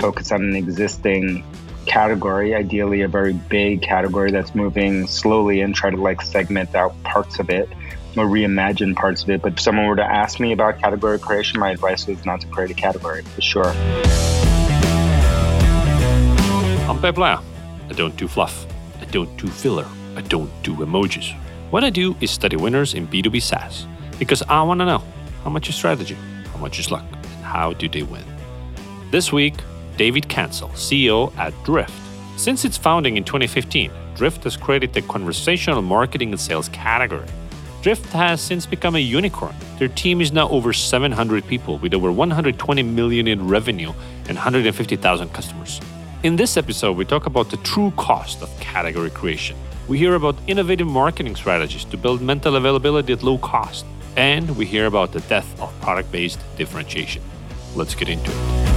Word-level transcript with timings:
focus 0.00 0.32
on 0.32 0.42
an 0.42 0.56
existing 0.56 1.44
category, 1.86 2.54
ideally 2.54 3.02
a 3.02 3.08
very 3.08 3.32
big 3.32 3.82
category 3.82 4.30
that's 4.30 4.54
moving 4.54 5.06
slowly 5.06 5.60
and 5.60 5.74
try 5.74 5.90
to 5.90 5.96
like 5.96 6.22
segment 6.22 6.74
out 6.74 6.94
parts 7.02 7.38
of 7.38 7.50
it 7.50 7.68
or 8.16 8.24
reimagine 8.26 8.96
parts 8.96 9.22
of 9.22 9.30
it. 9.30 9.42
But 9.42 9.54
if 9.54 9.60
someone 9.60 9.86
were 9.86 9.96
to 9.96 10.04
ask 10.04 10.40
me 10.40 10.52
about 10.52 10.78
category 10.78 11.18
creation, 11.18 11.60
my 11.60 11.70
advice 11.70 12.08
is 12.08 12.24
not 12.24 12.40
to 12.40 12.46
create 12.48 12.70
a 12.70 12.74
category 12.74 13.22
for 13.22 13.40
sure. 13.40 13.66
I'm 16.88 17.00
Peep 17.00 17.16
Laja. 17.16 17.42
I 17.88 17.92
don't 17.92 18.16
do 18.16 18.26
fluff. 18.26 18.66
I 19.00 19.04
don't 19.06 19.34
do 19.36 19.48
filler. 19.48 19.86
I 20.16 20.22
don't 20.22 20.50
do 20.62 20.76
emojis. 20.76 21.36
What 21.70 21.84
I 21.84 21.90
do 21.90 22.16
is 22.20 22.30
study 22.30 22.56
winners 22.56 22.94
in 22.94 23.06
B2B 23.06 23.42
SaaS 23.42 23.86
because 24.18 24.42
I 24.48 24.62
want 24.62 24.80
to 24.80 24.86
know 24.86 25.02
how 25.44 25.50
much 25.50 25.68
is 25.68 25.74
strategy, 25.76 26.16
how 26.52 26.58
much 26.58 26.78
is 26.78 26.90
luck, 26.90 27.04
and 27.12 27.44
how 27.44 27.72
do 27.72 27.88
they 27.88 28.02
win. 28.02 28.24
This 29.10 29.32
week, 29.32 29.54
David 30.00 30.30
Cancel, 30.30 30.70
CEO 30.70 31.30
at 31.36 31.52
Drift. 31.62 31.92
Since 32.38 32.64
its 32.64 32.78
founding 32.78 33.18
in 33.18 33.24
2015, 33.24 33.90
Drift 34.14 34.44
has 34.44 34.56
created 34.56 34.94
the 34.94 35.02
conversational 35.02 35.82
marketing 35.82 36.30
and 36.30 36.40
sales 36.40 36.70
category. 36.70 37.28
Drift 37.82 38.06
has 38.14 38.40
since 38.40 38.64
become 38.64 38.96
a 38.96 38.98
unicorn. 38.98 39.54
Their 39.78 39.88
team 39.88 40.22
is 40.22 40.32
now 40.32 40.48
over 40.48 40.72
700 40.72 41.46
people 41.46 41.76
with 41.76 41.92
over 41.92 42.10
120 42.10 42.82
million 42.82 43.28
in 43.28 43.46
revenue 43.46 43.92
and 44.26 44.38
150,000 44.38 45.34
customers. 45.34 45.82
In 46.22 46.34
this 46.34 46.56
episode, 46.56 46.96
we 46.96 47.04
talk 47.04 47.26
about 47.26 47.50
the 47.50 47.58
true 47.58 47.92
cost 47.98 48.40
of 48.40 48.48
category 48.58 49.10
creation. 49.10 49.54
We 49.86 49.98
hear 49.98 50.14
about 50.14 50.36
innovative 50.46 50.86
marketing 50.86 51.36
strategies 51.36 51.84
to 51.84 51.98
build 51.98 52.22
mental 52.22 52.56
availability 52.56 53.12
at 53.12 53.22
low 53.22 53.36
cost. 53.36 53.84
And 54.16 54.56
we 54.56 54.64
hear 54.64 54.86
about 54.86 55.12
the 55.12 55.20
death 55.28 55.60
of 55.60 55.78
product 55.82 56.10
based 56.10 56.40
differentiation. 56.56 57.22
Let's 57.76 57.94
get 57.94 58.08
into 58.08 58.30
it. 58.30 58.69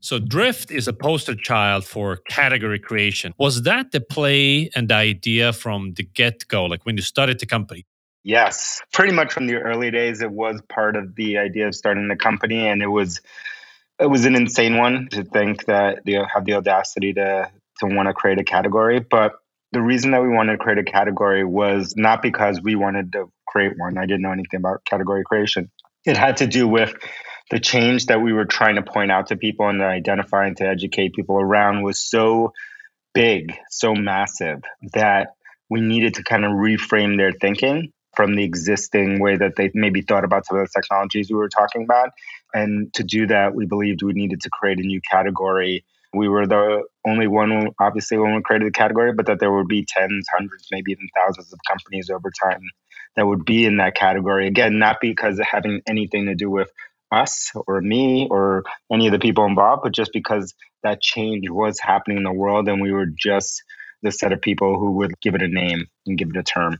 So, 0.00 0.18
Drift 0.18 0.70
is 0.70 0.86
a 0.86 0.92
poster 0.92 1.34
child 1.34 1.84
for 1.84 2.16
category 2.28 2.78
creation. 2.78 3.34
Was 3.38 3.62
that 3.62 3.90
the 3.90 4.00
play 4.00 4.70
and 4.74 4.88
the 4.88 4.94
idea 4.94 5.52
from 5.52 5.94
the 5.94 6.04
get 6.04 6.46
go, 6.48 6.64
like 6.66 6.84
when 6.86 6.96
you 6.96 7.02
started 7.02 7.40
the 7.40 7.46
company? 7.46 7.84
Yes, 8.22 8.80
pretty 8.92 9.12
much 9.12 9.32
from 9.32 9.46
the 9.46 9.56
early 9.56 9.90
days, 9.90 10.20
it 10.20 10.30
was 10.30 10.60
part 10.68 10.96
of 10.96 11.14
the 11.14 11.38
idea 11.38 11.66
of 11.66 11.74
starting 11.74 12.08
the 12.08 12.16
company, 12.16 12.68
and 12.68 12.82
it 12.82 12.88
was 12.88 13.20
it 13.98 14.06
was 14.06 14.24
an 14.24 14.36
insane 14.36 14.76
one 14.76 15.08
to 15.10 15.24
think 15.24 15.66
that 15.66 16.04
they 16.04 16.12
have 16.12 16.44
the 16.44 16.54
audacity 16.54 17.12
to 17.14 17.50
to 17.80 17.86
want 17.86 18.08
to 18.08 18.14
create 18.14 18.38
a 18.38 18.44
category. 18.44 19.00
But 19.00 19.32
the 19.72 19.80
reason 19.82 20.12
that 20.12 20.22
we 20.22 20.28
wanted 20.28 20.52
to 20.52 20.58
create 20.58 20.78
a 20.78 20.84
category 20.84 21.44
was 21.44 21.94
not 21.96 22.22
because 22.22 22.60
we 22.62 22.74
wanted 22.74 23.12
to 23.12 23.30
create 23.46 23.72
one. 23.76 23.98
I 23.98 24.06
didn't 24.06 24.22
know 24.22 24.32
anything 24.32 24.58
about 24.58 24.84
category 24.84 25.24
creation. 25.24 25.70
It 26.04 26.16
had 26.16 26.38
to 26.38 26.46
do 26.46 26.66
with 26.68 26.94
the 27.50 27.58
change 27.58 28.06
that 28.06 28.20
we 28.20 28.32
were 28.32 28.44
trying 28.44 28.76
to 28.76 28.82
point 28.82 29.10
out 29.10 29.28
to 29.28 29.36
people 29.36 29.68
and 29.68 29.80
to 29.80 29.86
identify 29.86 30.46
and 30.46 30.56
to 30.58 30.66
educate 30.66 31.14
people 31.14 31.40
around 31.40 31.82
was 31.82 31.98
so 31.98 32.52
big, 33.14 33.54
so 33.70 33.94
massive 33.94 34.60
that 34.92 35.34
we 35.70 35.80
needed 35.80 36.14
to 36.14 36.22
kind 36.22 36.44
of 36.44 36.52
reframe 36.52 37.16
their 37.16 37.32
thinking 37.32 37.92
from 38.14 38.34
the 38.34 38.44
existing 38.44 39.20
way 39.20 39.36
that 39.36 39.56
they 39.56 39.70
maybe 39.74 40.02
thought 40.02 40.24
about 40.24 40.44
some 40.46 40.58
of 40.58 40.66
the 40.66 40.80
technologies 40.80 41.30
we 41.30 41.36
were 41.36 41.48
talking 41.48 41.84
about. 41.84 42.10
And 42.52 42.92
to 42.94 43.04
do 43.04 43.26
that, 43.28 43.54
we 43.54 43.66
believed 43.66 44.02
we 44.02 44.12
needed 44.12 44.40
to 44.42 44.50
create 44.50 44.78
a 44.78 44.82
new 44.82 45.00
category. 45.00 45.84
We 46.12 46.28
were 46.28 46.46
the 46.46 46.84
only 47.06 47.28
one, 47.28 47.68
obviously, 47.78 48.18
when 48.18 48.34
we 48.34 48.42
created 48.42 48.68
the 48.68 48.72
category, 48.72 49.12
but 49.12 49.26
that 49.26 49.40
there 49.40 49.52
would 49.52 49.68
be 49.68 49.84
tens, 49.86 50.26
hundreds, 50.34 50.66
maybe 50.72 50.92
even 50.92 51.08
thousands 51.14 51.52
of 51.52 51.60
companies 51.68 52.10
over 52.10 52.30
time 52.42 52.62
that 53.16 53.26
would 53.26 53.44
be 53.44 53.66
in 53.66 53.76
that 53.76 53.94
category. 53.94 54.46
Again, 54.46 54.78
not 54.78 54.98
because 55.00 55.38
of 55.38 55.46
having 55.46 55.82
anything 55.86 56.26
to 56.26 56.34
do 56.34 56.50
with 56.50 56.70
us 57.10 57.50
or 57.66 57.80
me 57.80 58.28
or 58.30 58.64
any 58.92 59.06
of 59.06 59.12
the 59.12 59.18
people 59.18 59.44
involved, 59.44 59.82
but 59.82 59.92
just 59.92 60.12
because 60.12 60.54
that 60.82 61.00
change 61.00 61.48
was 61.48 61.78
happening 61.80 62.18
in 62.18 62.24
the 62.24 62.32
world 62.32 62.68
and 62.68 62.80
we 62.80 62.92
were 62.92 63.06
just 63.06 63.62
the 64.02 64.12
set 64.12 64.32
of 64.32 64.40
people 64.40 64.78
who 64.78 64.92
would 64.92 65.18
give 65.20 65.34
it 65.34 65.42
a 65.42 65.48
name 65.48 65.86
and 66.06 66.18
give 66.18 66.28
it 66.30 66.36
a 66.36 66.42
term. 66.42 66.78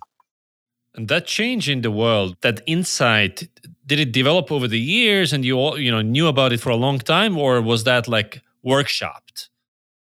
And 0.94 1.08
that 1.08 1.26
change 1.26 1.68
in 1.68 1.82
the 1.82 1.90
world, 1.90 2.36
that 2.40 2.60
insight, 2.66 3.48
did 3.86 4.00
it 4.00 4.12
develop 4.12 4.50
over 4.50 4.68
the 4.68 4.80
years 4.80 5.32
and 5.32 5.44
you 5.44 5.56
all, 5.56 5.78
you 5.78 5.90
know, 5.90 6.02
knew 6.02 6.26
about 6.26 6.52
it 6.52 6.60
for 6.60 6.70
a 6.70 6.76
long 6.76 6.98
time 6.98 7.38
or 7.38 7.60
was 7.60 7.84
that 7.84 8.08
like 8.08 8.42
workshopped? 8.64 9.48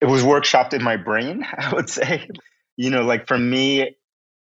It 0.02 0.06
was 0.06 0.24
workshopped 0.24 0.74
in 0.74 0.84
my 0.84 0.98
brain, 0.98 1.46
I 1.58 1.74
would 1.74 1.90
say. 1.90 2.28
You 2.76 2.90
know, 2.90 3.04
like 3.04 3.28
for 3.28 3.38
me 3.38 3.96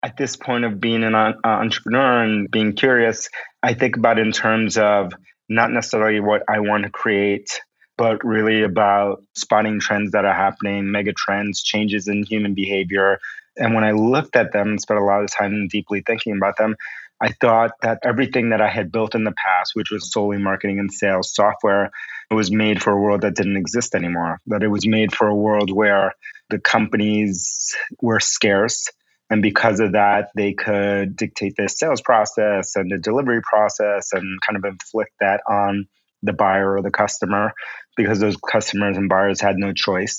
at 0.04 0.18
this 0.18 0.36
point 0.36 0.66
of 0.66 0.80
being 0.80 1.04
an 1.04 1.16
uh, 1.16 1.34
entrepreneur 1.44 2.24
and 2.24 2.50
being 2.50 2.74
curious, 2.74 3.30
I 3.62 3.74
think 3.74 3.98
about 3.98 4.18
in 4.18 4.32
terms 4.32 4.78
of 4.78 5.14
not 5.50 5.72
necessarily 5.72 6.20
what 6.20 6.44
I 6.48 6.60
want 6.60 6.84
to 6.84 6.90
create, 6.90 7.62
but 7.98 8.24
really 8.24 8.64
about 8.64 9.24
spotting 9.36 9.80
trends 9.80 10.12
that 10.12 10.24
are 10.24 10.34
happening, 10.34 10.92
mega 10.92 11.14
trends, 11.14 11.62
changes 11.62 12.08
in 12.08 12.24
human 12.24 12.54
behavior, 12.54 13.20
and 13.60 13.76
when 13.76 13.84
I 13.84 13.92
looked 13.92 14.36
at 14.36 14.54
them 14.54 14.70
and 14.70 14.82
spent 14.82 15.00
a 15.00 15.04
lot 15.04 15.22
of 15.22 15.30
time 15.30 15.68
deeply 15.68 16.02
thinking 16.06 16.36
about 16.36 16.58
them, 16.58 16.76
I 17.22 17.34
thought 17.34 17.72
that 17.82 18.00
everything 18.04 18.52
that 18.52 18.62
I 18.62 18.70
had 18.70 18.92
built 18.92 19.14
in 19.14 19.26
the 19.26 19.34
past, 19.34 19.72
which 19.76 19.92
was 19.92 20.12
solely 20.12 20.38
marketing 20.38 20.80
and 20.80 20.92
sales 20.92 21.36
software, 21.36 21.92
it 22.32 22.34
was 22.34 22.50
made 22.50 22.82
for 22.82 22.94
a 22.94 23.00
world 23.00 23.22
that 23.22 23.36
didn't 23.36 23.58
exist 23.58 23.94
anymore. 23.94 24.40
That 24.48 24.64
it 24.64 24.70
was 24.70 24.88
made 24.88 25.14
for 25.14 25.28
a 25.28 25.36
world 25.36 25.70
where 25.70 26.14
the 26.50 26.60
companies 26.60 27.76
were 28.02 28.22
scarce. 28.22 28.88
And 29.30 29.42
because 29.42 29.80
of 29.80 29.92
that, 29.92 30.30
they 30.36 30.54
could 30.54 31.16
dictate 31.16 31.54
the 31.56 31.70
sales 31.70 32.02
process 32.02 32.76
and 32.76 32.92
the 32.92 32.98
delivery 32.98 33.42
process 33.42 34.12
and 34.14 34.40
kind 34.42 34.58
of 34.58 34.66
inflict 34.66 35.12
that 35.20 35.42
on 35.48 35.88
the 36.24 36.34
buyer 36.34 36.76
or 36.76 36.82
the 36.82 36.92
customer 36.92 37.54
because 37.96 38.20
those 38.20 38.36
customers 38.38 38.98
and 38.98 39.08
buyers 39.08 39.40
had 39.40 39.56
no 39.58 39.72
choice. 39.72 40.18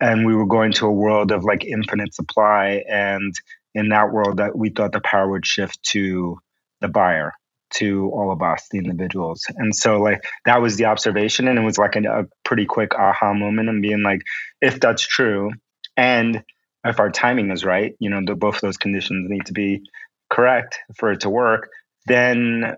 And 0.00 0.26
we 0.26 0.34
were 0.34 0.46
going 0.46 0.72
to 0.72 0.86
a 0.86 0.92
world 0.92 1.32
of 1.32 1.44
like 1.44 1.64
infinite 1.64 2.14
supply. 2.14 2.82
And 2.88 3.34
in 3.74 3.90
that 3.90 4.10
world 4.10 4.38
that 4.38 4.56
we 4.56 4.70
thought 4.70 4.92
the 4.92 5.00
power 5.00 5.30
would 5.30 5.46
shift 5.46 5.82
to 5.90 6.38
the 6.80 6.88
buyer 6.88 7.34
to 7.74 8.10
all 8.12 8.32
of 8.32 8.42
us 8.42 8.66
the 8.70 8.78
individuals. 8.78 9.44
And 9.56 9.74
so 9.74 10.00
like 10.00 10.24
that 10.46 10.62
was 10.62 10.76
the 10.76 10.86
observation. 10.86 11.46
And 11.46 11.58
it 11.58 11.62
was 11.62 11.78
like 11.78 11.96
a, 11.96 12.00
a 12.00 12.24
pretty 12.44 12.64
quick 12.64 12.94
aha 12.94 13.34
moment 13.34 13.68
and 13.68 13.82
being 13.82 14.02
like 14.02 14.20
if 14.62 14.80
that's 14.80 15.06
true 15.06 15.50
and 15.96 16.42
if 16.88 17.00
our 17.00 17.10
timing 17.10 17.50
is 17.50 17.64
right 17.64 17.94
you 17.98 18.10
know 18.10 18.20
the, 18.24 18.34
both 18.34 18.60
those 18.60 18.76
conditions 18.76 19.28
need 19.28 19.46
to 19.46 19.52
be 19.52 19.82
correct 20.30 20.78
for 20.96 21.12
it 21.12 21.20
to 21.20 21.30
work 21.30 21.70
then 22.06 22.76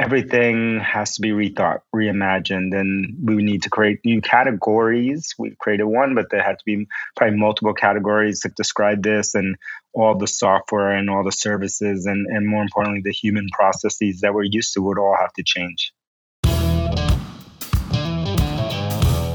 everything 0.00 0.78
has 0.78 1.14
to 1.14 1.20
be 1.20 1.30
rethought, 1.30 1.80
reimagined, 1.94 2.78
and 2.78 3.16
we 3.22 3.42
need 3.42 3.62
to 3.62 3.70
create 3.70 3.98
new 4.04 4.20
categories. 4.20 5.34
We've 5.38 5.58
created 5.58 5.84
one, 5.84 6.14
but 6.14 6.30
there 6.30 6.42
had 6.42 6.58
to 6.58 6.64
be 6.64 6.86
probably 7.16 7.36
multiple 7.36 7.74
categories 7.74 8.40
that 8.40 8.54
describe 8.54 9.02
this 9.02 9.34
and 9.34 9.56
all 9.92 10.16
the 10.16 10.28
software 10.28 10.92
and 10.92 11.10
all 11.10 11.24
the 11.24 11.32
services 11.32 12.06
and, 12.06 12.26
and 12.26 12.46
more 12.46 12.62
importantly, 12.62 13.02
the 13.04 13.12
human 13.12 13.48
processes 13.52 14.20
that 14.20 14.34
we're 14.34 14.44
used 14.44 14.74
to 14.74 14.82
would 14.82 14.98
all 14.98 15.16
have 15.18 15.32
to 15.32 15.42
change. 15.44 15.92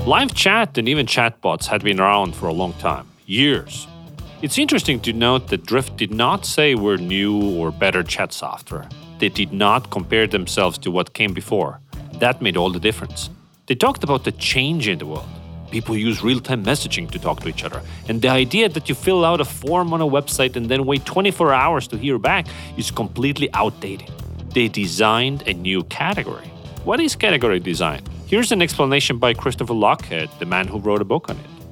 Live 0.05 0.33
chat 0.33 0.77
and 0.77 0.87
even 0.89 1.05
chatbots 1.05 1.67
had 1.67 1.83
been 1.83 1.99
around 1.99 2.35
for 2.35 2.47
a 2.47 2.53
long 2.53 2.73
time, 2.73 3.07
years. 3.25 3.87
It's 4.41 4.57
interesting 4.57 4.99
to 5.01 5.13
note 5.13 5.47
that 5.47 5.65
Drift 5.65 5.97
did 5.97 6.13
not 6.13 6.45
say 6.45 6.75
we're 6.75 6.97
new 6.97 7.57
or 7.57 7.71
better 7.71 8.03
chat 8.03 8.33
software 8.33 8.87
they 9.23 9.29
did 9.29 9.53
not 9.53 9.89
compare 9.89 10.27
themselves 10.27 10.77
to 10.79 10.91
what 10.91 11.13
came 11.13 11.33
before. 11.33 11.79
That 12.19 12.41
made 12.41 12.57
all 12.57 12.71
the 12.71 12.79
difference. 12.79 13.29
They 13.67 13.75
talked 13.75 14.03
about 14.03 14.25
the 14.25 14.33
change 14.33 14.89
in 14.89 14.97
the 14.97 15.05
world. 15.05 15.29
People 15.71 15.95
use 15.95 16.21
real 16.21 16.41
time 16.41 16.61
messaging 16.65 17.09
to 17.11 17.17
talk 17.19 17.39
to 17.39 17.47
each 17.47 17.63
other. 17.63 17.81
And 18.09 18.21
the 18.21 18.27
idea 18.27 18.67
that 18.67 18.89
you 18.89 18.95
fill 18.95 19.23
out 19.23 19.39
a 19.39 19.45
form 19.45 19.93
on 19.93 20.01
a 20.01 20.05
website 20.05 20.57
and 20.57 20.65
then 20.69 20.85
wait 20.85 21.05
24 21.05 21.53
hours 21.53 21.87
to 21.87 21.97
hear 21.97 22.19
back 22.19 22.47
is 22.77 22.91
completely 22.91 23.49
outdated. 23.53 24.11
They 24.53 24.67
designed 24.67 25.47
a 25.47 25.53
new 25.53 25.83
category. 25.85 26.47
What 26.83 26.99
is 26.99 27.15
category 27.15 27.61
design? 27.61 28.01
Here's 28.27 28.51
an 28.51 28.61
explanation 28.61 29.19
by 29.19 29.33
Christopher 29.33 29.73
Lochhead, 29.73 30.37
the 30.39 30.45
man 30.45 30.67
who 30.67 30.79
wrote 30.79 31.01
a 31.01 31.05
book 31.05 31.29
on 31.29 31.37
it. 31.37 31.62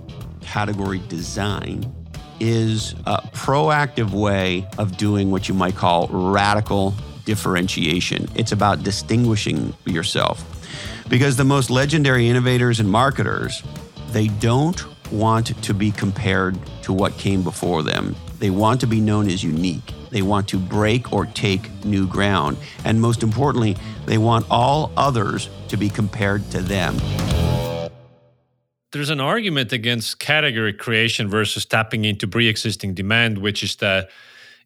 Category 0.41 0.99
design 1.07 1.93
is 2.39 2.93
a 3.05 3.21
proactive 3.33 4.11
way 4.11 4.67
of 4.77 4.97
doing 4.97 5.31
what 5.31 5.47
you 5.47 5.53
might 5.53 5.75
call 5.75 6.07
radical 6.07 6.93
differentiation. 7.25 8.27
It's 8.35 8.51
about 8.51 8.83
distinguishing 8.83 9.73
yourself. 9.85 10.43
Because 11.07 11.37
the 11.37 11.43
most 11.43 11.69
legendary 11.69 12.27
innovators 12.27 12.79
and 12.79 12.89
marketers, 12.89 13.61
they 14.11 14.27
don't 14.27 14.83
want 15.11 15.61
to 15.63 15.73
be 15.73 15.91
compared 15.91 16.57
to 16.83 16.93
what 16.93 17.17
came 17.17 17.43
before 17.43 17.83
them. 17.83 18.15
They 18.39 18.49
want 18.49 18.81
to 18.81 18.87
be 18.87 18.99
known 18.99 19.29
as 19.29 19.43
unique. 19.43 19.93
They 20.09 20.21
want 20.21 20.47
to 20.49 20.57
break 20.57 21.13
or 21.13 21.25
take 21.25 21.85
new 21.85 22.07
ground. 22.07 22.57
And 22.85 22.99
most 22.99 23.23
importantly, 23.23 23.77
they 24.05 24.17
want 24.17 24.45
all 24.49 24.91
others 24.97 25.49
to 25.67 25.77
be 25.77 25.89
compared 25.89 26.49
to 26.51 26.61
them. 26.61 26.97
There's 28.91 29.09
an 29.09 29.21
argument 29.21 29.71
against 29.71 30.19
category 30.19 30.73
creation 30.73 31.29
versus 31.29 31.65
tapping 31.65 32.05
into 32.05 32.27
pre 32.27 32.47
existing 32.47 32.93
demand, 32.93 33.37
which 33.37 33.63
is 33.63 33.75
that 33.77 34.09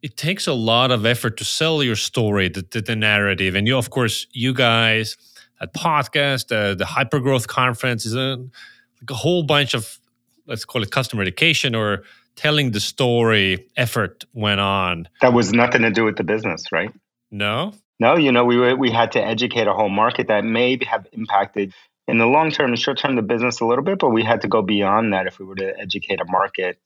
it 0.01 0.17
takes 0.17 0.47
a 0.47 0.53
lot 0.53 0.91
of 0.91 1.05
effort 1.05 1.37
to 1.37 1.45
sell 1.45 1.83
your 1.83 1.95
story, 1.95 2.49
the, 2.49 2.65
the, 2.71 2.81
the 2.81 2.95
narrative. 2.95 3.55
And 3.55 3.67
you, 3.67 3.77
of 3.77 3.89
course, 3.89 4.27
you 4.31 4.53
guys 4.53 5.15
that 5.59 5.73
podcast, 5.73 6.51
uh, 6.51 6.75
the 6.75 6.85
hypergrowth 6.85 7.47
conference, 7.47 8.05
is 8.05 8.15
a, 8.15 8.37
like 8.37 9.09
a 9.09 9.13
whole 9.13 9.43
bunch 9.43 9.73
of 9.73 9.99
let's 10.47 10.65
call 10.65 10.83
it 10.83 10.91
customer 10.91 11.21
education 11.21 11.75
or 11.75 12.03
telling 12.35 12.71
the 12.71 12.79
story 12.79 13.67
effort 13.77 14.25
went 14.33 14.59
on. 14.59 15.07
That 15.21 15.33
was 15.33 15.53
nothing 15.53 15.81
to 15.81 15.91
do 15.91 16.03
with 16.03 16.17
the 16.17 16.23
business, 16.23 16.71
right? 16.71 16.91
No. 17.31 17.73
No, 17.99 18.17
you 18.17 18.31
know, 18.31 18.43
we 18.43 18.73
we 18.73 18.91
had 18.91 19.13
to 19.13 19.23
educate 19.23 19.67
a 19.67 19.73
whole 19.73 19.89
market 19.89 20.27
that 20.27 20.43
may 20.43 20.77
have 20.85 21.07
impacted 21.13 21.73
in 22.07 22.17
the 22.17 22.25
long 22.25 22.51
term 22.51 22.71
and 22.71 22.79
short 22.79 22.99
term 22.99 23.15
the 23.15 23.21
business 23.21 23.61
a 23.61 23.65
little 23.65 23.83
bit, 23.83 23.99
but 23.99 24.09
we 24.09 24.23
had 24.23 24.41
to 24.41 24.47
go 24.47 24.61
beyond 24.61 25.13
that 25.13 25.27
if 25.27 25.39
we 25.39 25.45
were 25.45 25.55
to 25.55 25.79
educate 25.79 26.21
a 26.21 26.25
market. 26.25 26.77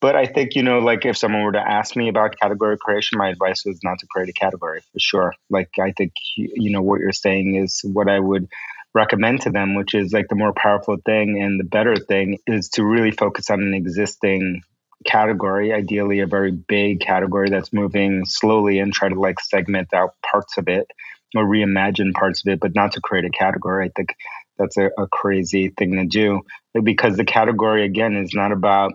But 0.00 0.16
I 0.16 0.24
think, 0.26 0.54
you 0.54 0.62
know, 0.62 0.78
like 0.78 1.04
if 1.04 1.18
someone 1.18 1.42
were 1.42 1.52
to 1.52 1.60
ask 1.60 1.94
me 1.94 2.08
about 2.08 2.38
category 2.40 2.78
creation, 2.78 3.18
my 3.18 3.28
advice 3.28 3.64
was 3.66 3.80
not 3.84 3.98
to 3.98 4.06
create 4.06 4.30
a 4.30 4.32
category 4.32 4.80
for 4.80 4.98
sure. 4.98 5.34
Like, 5.50 5.70
I 5.78 5.92
think, 5.92 6.12
you 6.36 6.70
know, 6.70 6.80
what 6.80 7.00
you're 7.00 7.12
saying 7.12 7.56
is 7.56 7.82
what 7.84 8.08
I 8.08 8.18
would 8.18 8.48
recommend 8.94 9.42
to 9.42 9.50
them, 9.50 9.74
which 9.74 9.94
is 9.94 10.12
like 10.12 10.28
the 10.28 10.34
more 10.34 10.54
powerful 10.54 10.96
thing 11.04 11.40
and 11.40 11.60
the 11.60 11.64
better 11.64 11.96
thing 11.96 12.38
is 12.46 12.70
to 12.70 12.84
really 12.84 13.10
focus 13.10 13.50
on 13.50 13.60
an 13.60 13.74
existing 13.74 14.62
category, 15.04 15.72
ideally 15.72 16.20
a 16.20 16.26
very 16.26 16.50
big 16.50 17.00
category 17.00 17.50
that's 17.50 17.72
moving 17.72 18.24
slowly 18.24 18.78
and 18.78 18.92
try 18.92 19.08
to 19.08 19.20
like 19.20 19.38
segment 19.40 19.92
out 19.94 20.14
parts 20.22 20.58
of 20.58 20.68
it 20.68 20.90
or 21.36 21.44
reimagine 21.44 22.12
parts 22.12 22.44
of 22.44 22.52
it, 22.52 22.60
but 22.60 22.74
not 22.74 22.92
to 22.92 23.00
create 23.00 23.24
a 23.24 23.30
category. 23.30 23.86
I 23.86 23.90
think 23.94 24.16
that's 24.60 24.76
a, 24.76 24.90
a 24.98 25.08
crazy 25.08 25.70
thing 25.70 25.92
to 25.92 26.04
do 26.04 26.42
because 26.82 27.16
the 27.16 27.24
category, 27.24 27.84
again, 27.84 28.14
is 28.14 28.34
not 28.34 28.52
about 28.52 28.92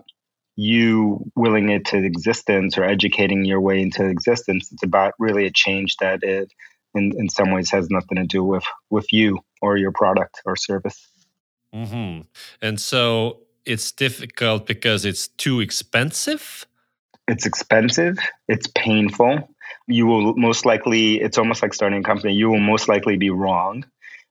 you 0.54 1.30
willing 1.34 1.68
it 1.68 1.84
to 1.86 1.98
existence 1.98 2.78
or 2.78 2.84
educating 2.84 3.44
your 3.44 3.60
way 3.60 3.82
into 3.82 4.06
existence. 4.06 4.70
It's 4.72 4.84
about 4.84 5.14
really 5.18 5.44
a 5.44 5.50
change 5.50 5.96
that 6.00 6.22
it, 6.22 6.50
in, 6.94 7.12
in 7.18 7.28
some 7.28 7.52
ways, 7.52 7.70
has 7.72 7.90
nothing 7.90 8.16
to 8.16 8.24
do 8.24 8.42
with 8.42 8.64
with 8.88 9.12
you 9.12 9.40
or 9.60 9.76
your 9.76 9.92
product 9.92 10.40
or 10.46 10.56
service. 10.56 11.08
Mm-hmm. 11.74 12.22
And 12.62 12.80
so 12.80 13.40
it's 13.66 13.90
difficult 13.92 14.66
because 14.66 15.04
it's 15.04 15.28
too 15.28 15.60
expensive? 15.60 16.66
It's 17.28 17.44
expensive, 17.44 18.18
it's 18.46 18.68
painful. 18.68 19.50
You 19.88 20.06
will 20.06 20.36
most 20.36 20.64
likely, 20.64 21.20
it's 21.20 21.38
almost 21.38 21.60
like 21.60 21.74
starting 21.74 22.00
a 22.00 22.02
company, 22.02 22.34
you 22.34 22.48
will 22.48 22.60
most 22.60 22.88
likely 22.88 23.16
be 23.16 23.30
wrong 23.30 23.84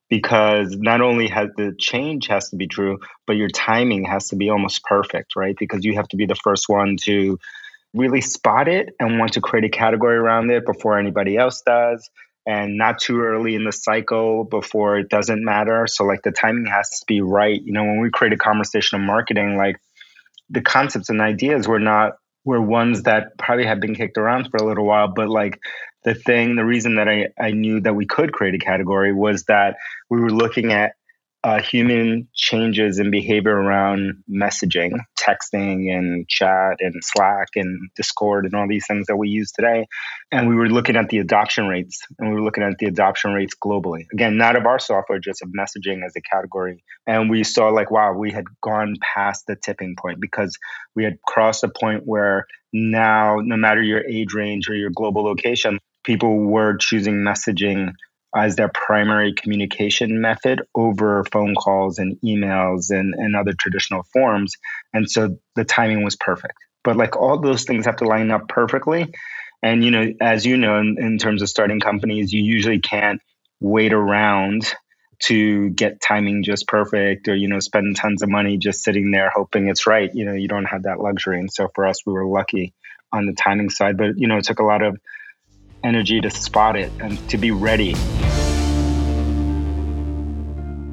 because 0.10 0.76
not 0.78 1.02
only 1.02 1.28
has 1.28 1.50
the 1.58 1.76
change 1.80 2.28
has 2.28 2.50
to 2.50 2.56
be 2.56 2.68
true, 2.68 3.00
but 3.26 3.36
your 3.36 3.50
timing 3.50 4.06
has 4.06 4.30
to 4.30 4.36
be 4.36 4.50
almost 4.50 4.84
perfect, 4.84 5.36
right? 5.36 5.56
Because 5.58 5.84
you 5.84 5.96
have 5.96 6.08
to 6.10 6.18
be 6.18 6.26
the 6.26 6.36
first 6.36 6.70
one 6.70 6.98
to 7.04 7.40
really 7.94 8.22
spot 8.22 8.68
it 8.68 8.94
and 9.00 9.18
want 9.18 9.34
to 9.34 9.42
create 9.42 9.66
a 9.66 9.70
category 9.70 10.18
around 10.18 10.52
it 10.52 10.66
before 10.66 11.00
anybody 11.00 11.38
else 11.38 11.62
does 11.66 12.10
and 12.46 12.78
not 12.78 13.00
too 13.00 13.22
early 13.22 13.56
in 13.56 13.64
the 13.64 13.72
cycle 13.72 14.44
before 14.44 15.00
it 15.00 15.10
doesn't 15.10 15.44
matter. 15.44 15.88
So 15.88 16.04
like 16.04 16.22
the 16.22 16.32
timing 16.32 16.68
has 16.68 16.90
to 17.00 17.06
be 17.08 17.22
right. 17.22 17.60
You 17.64 17.74
know, 17.74 17.84
when 17.84 18.02
we 18.02 18.12
created 18.12 18.40
conversational 18.40 19.04
marketing, 19.04 19.58
like 19.58 19.78
the 20.50 20.62
concepts 20.62 21.10
and 21.10 21.22
ideas 21.22 21.68
were 21.68 21.80
not 21.80 22.14
were 22.44 22.62
ones 22.62 23.04
that 23.04 23.38
probably 23.40 23.66
had 23.66 23.82
been 23.82 23.96
kicked 23.96 24.20
around 24.20 24.50
for 24.52 24.58
a 24.58 24.68
little 24.68 24.86
while, 24.86 25.08
but 25.08 25.28
like 25.28 25.60
the 26.06 26.14
thing, 26.14 26.56
the 26.56 26.64
reason 26.64 26.96
that 26.96 27.10
I, 27.10 27.28
I 27.40 27.52
knew 27.52 27.82
that 27.82 27.96
we 27.96 28.06
could 28.06 28.32
create 28.32 28.54
a 28.54 28.60
category 28.60 29.12
was 29.12 29.44
that 29.46 29.76
we 30.10 30.20
were 30.20 30.32
looking 30.32 30.72
at 30.72 30.94
uh, 31.44 31.62
human 31.62 32.28
changes 32.34 32.98
in 32.98 33.12
behavior 33.12 33.56
around 33.56 34.24
messaging, 34.28 34.98
texting, 35.20 35.96
and 35.96 36.28
chat, 36.28 36.78
and 36.80 36.96
Slack, 37.04 37.50
and 37.56 37.88
Discord, 37.96 38.46
and 38.46 38.56
all 38.56 38.68
these 38.68 38.88
things 38.88 39.06
that 39.08 39.18
we 39.18 39.30
use 39.30 39.52
today. 39.52 39.86
And 40.32 40.50
we 40.50 40.56
were 40.56 40.70
looking 40.70 40.96
at 40.96 41.10
the 41.10 41.20
adoption 41.20 41.68
rates, 41.68 42.02
and 42.18 42.30
we 42.30 42.36
were 42.36 42.42
looking 42.42 42.64
at 42.64 42.80
the 42.80 42.88
adoption 42.88 43.34
rates 43.34 43.54
globally. 43.64 44.06
Again, 44.12 44.38
not 44.38 44.56
of 44.56 44.66
our 44.66 44.80
software, 44.80 45.20
just 45.20 45.44
of 45.44 45.50
messaging 45.50 46.04
as 46.04 46.16
a 46.16 46.22
category. 46.22 46.84
And 47.06 47.30
we 47.30 47.44
saw, 47.44 47.70
like, 47.70 47.92
wow, 47.92 48.14
we 48.14 48.32
had 48.32 48.46
gone 48.62 48.96
past 49.02 49.46
the 49.48 49.56
tipping 49.56 49.96
point 49.96 50.20
because 50.20 50.58
we 50.96 51.04
had 51.04 51.22
crossed 51.28 51.64
a 51.64 51.70
point 51.70 52.04
where 52.06 52.48
now, 52.74 53.38
no 53.40 53.56
matter 53.56 53.84
your 53.84 54.04
age 54.04 54.34
range 54.34 54.68
or 54.68 54.76
your 54.76 54.90
global 54.90 55.24
location, 55.24 55.80
people 56.06 56.38
were 56.38 56.78
choosing 56.78 57.16
messaging 57.16 57.94
as 58.36 58.56
their 58.56 58.70
primary 58.70 59.34
communication 59.34 60.20
method 60.20 60.62
over 60.76 61.24
phone 61.32 61.56
calls 61.56 62.00
and 62.00 62.18
emails 62.24 62.92
and, 62.92 63.14
and 63.14 63.36
other 63.36 63.54
traditional 63.58 64.04
forms. 64.12 64.56
And 64.94 65.10
so 65.10 65.38
the 65.56 65.64
timing 65.64 66.04
was 66.04 66.18
perfect. 66.18 66.54
But 66.84 66.98
like 66.98 67.16
all 67.16 67.40
those 67.40 67.64
things 67.64 67.86
have 67.86 67.96
to 67.98 68.06
line 68.06 68.32
up 68.32 68.48
perfectly. 68.50 69.14
And, 69.64 69.84
you 69.84 69.92
know, 69.92 70.06
as 70.22 70.46
you 70.46 70.58
know, 70.58 70.78
in, 70.80 70.98
in 71.00 71.18
terms 71.18 71.42
of 71.42 71.50
starting 71.50 71.80
companies, 71.80 72.32
you 72.32 72.44
usually 72.44 72.80
can't 72.80 73.22
wait 73.62 73.94
around 73.94 74.72
to 75.24 75.70
get 75.70 76.02
timing 76.02 76.44
just 76.44 76.68
perfect 76.68 77.30
or, 77.30 77.36
you 77.36 77.48
know, 77.48 77.60
spend 77.60 77.96
tons 77.96 78.22
of 78.22 78.30
money 78.30 78.58
just 78.58 78.84
sitting 78.84 79.12
there 79.12 79.32
hoping 79.34 79.70
it's 79.70 79.88
right. 79.88 80.14
You 80.14 80.26
know, 80.26 80.34
you 80.34 80.50
don't 80.50 80.66
have 80.66 80.84
that 80.84 81.00
luxury. 81.00 81.40
And 81.40 81.52
so 81.52 81.70
for 81.74 81.86
us, 81.88 82.06
we 82.06 82.12
were 82.14 82.26
lucky 82.26 82.74
on 83.14 83.26
the 83.26 83.34
timing 83.34 83.70
side. 83.70 83.98
But, 83.98 84.18
you 84.18 84.28
know, 84.28 84.38
it 84.38 84.44
took 84.44 84.60
a 84.60 84.66
lot 84.66 84.84
of 84.84 84.98
energy 85.86 86.20
to 86.20 86.30
spot 86.30 86.76
it 86.76 86.92
and 87.00 87.18
to 87.30 87.38
be 87.38 87.52
ready. 87.52 87.94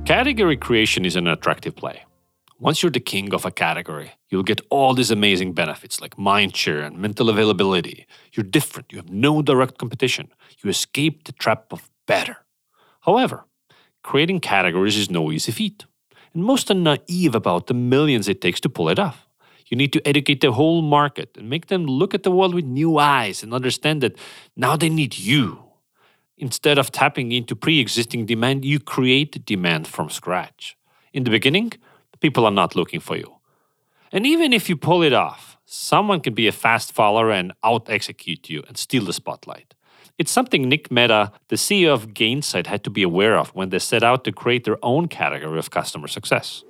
Category 0.05 0.57
creation 0.57 1.05
is 1.05 1.17
an 1.17 1.27
attractive 1.27 1.75
play. 1.75 2.05
Once 2.59 2.83
you're 2.83 2.93
the 2.93 3.01
king 3.01 3.35
of 3.35 3.45
a 3.45 3.51
category, 3.51 4.13
you'll 4.29 4.43
get 4.45 4.61
all 4.71 4.95
these 4.95 5.11
amazing 5.11 5.53
benefits 5.53 6.01
like 6.01 6.17
mind 6.17 6.55
share 6.55 6.81
and 6.81 6.99
mental 6.99 7.29
availability. 7.29 8.07
You're 8.33 8.45
different, 8.45 8.93
you 8.93 8.99
have 8.99 9.11
no 9.11 9.43
direct 9.43 9.79
competition, 9.79 10.29
you 10.63 10.71
escape 10.71 11.25
the 11.25 11.33
trap 11.33 11.73
of 11.73 11.91
better. 12.07 12.37
However, 13.01 13.47
creating 14.05 14.41
categories 14.41 14.97
is 14.97 15.11
no 15.11 15.33
easy 15.33 15.51
feat, 15.51 15.87
and 16.35 16.45
most 16.45 16.71
are 16.71 16.75
naive 16.75 17.35
about 17.35 17.67
the 17.67 17.75
millions 17.75 18.29
it 18.29 18.41
takes 18.41 18.61
to 18.61 18.69
pull 18.69 18.89
it 18.89 18.99
off. 18.99 19.22
You 19.73 19.77
need 19.77 19.95
to 19.95 20.07
educate 20.07 20.43
the 20.43 20.53
whole 20.53 20.83
market 20.83 21.35
and 21.39 21.49
make 21.49 21.69
them 21.69 21.87
look 21.87 22.13
at 22.13 22.25
the 22.25 22.31
world 22.31 22.55
with 22.55 22.67
new 22.67 22.99
eyes 22.99 23.43
and 23.43 23.55
understand 23.55 24.03
that 24.03 24.19
now 24.55 24.77
they 24.77 24.91
need 24.91 25.17
you. 25.17 25.65
Instead 26.37 26.77
of 26.77 26.93
tapping 26.93 27.33
into 27.33 27.57
pre 27.57 27.81
existing 27.81 28.27
demand, 28.27 28.67
you 28.67 28.79
create 28.79 29.47
demand 29.47 29.89
from 29.89 30.11
scratch. 30.11 30.77
In 31.15 31.25
the 31.25 31.31
beginning, 31.31 31.73
people 32.21 32.45
are 32.45 32.51
not 32.51 32.77
looking 32.77 33.01
for 33.01 33.17
you. 33.17 33.37
And 34.13 34.27
even 34.27 34.53
if 34.53 34.69
you 34.69 34.77
pull 34.77 35.03
it 35.03 35.15
off, 35.15 35.57
someone 35.65 36.21
can 36.21 36.35
be 36.35 36.47
a 36.47 36.53
fast 36.53 36.93
follower 36.93 37.31
and 37.31 37.55
out 37.65 37.89
execute 37.89 38.51
you 38.51 38.63
and 38.69 38.77
steal 38.77 39.07
the 39.07 39.15
spotlight. 39.15 39.75
It's 40.19 40.31
something 40.31 40.69
Nick 40.69 40.91
Mehta, 40.91 41.33
the 41.49 41.57
CEO 41.57 41.95
of 41.95 42.09
Gainsight, 42.09 42.67
had 42.67 42.85
to 42.85 42.91
be 42.91 43.03
aware 43.03 43.39
of 43.39 43.55
when 43.55 43.71
they 43.71 43.79
set 43.79 44.03
out 44.03 44.25
to 44.25 44.33
create 44.33 44.65
their 44.65 44.85
own 44.85 45.09
category 45.09 45.59
of 45.59 45.71
customer 45.71 46.09
success. 46.09 46.63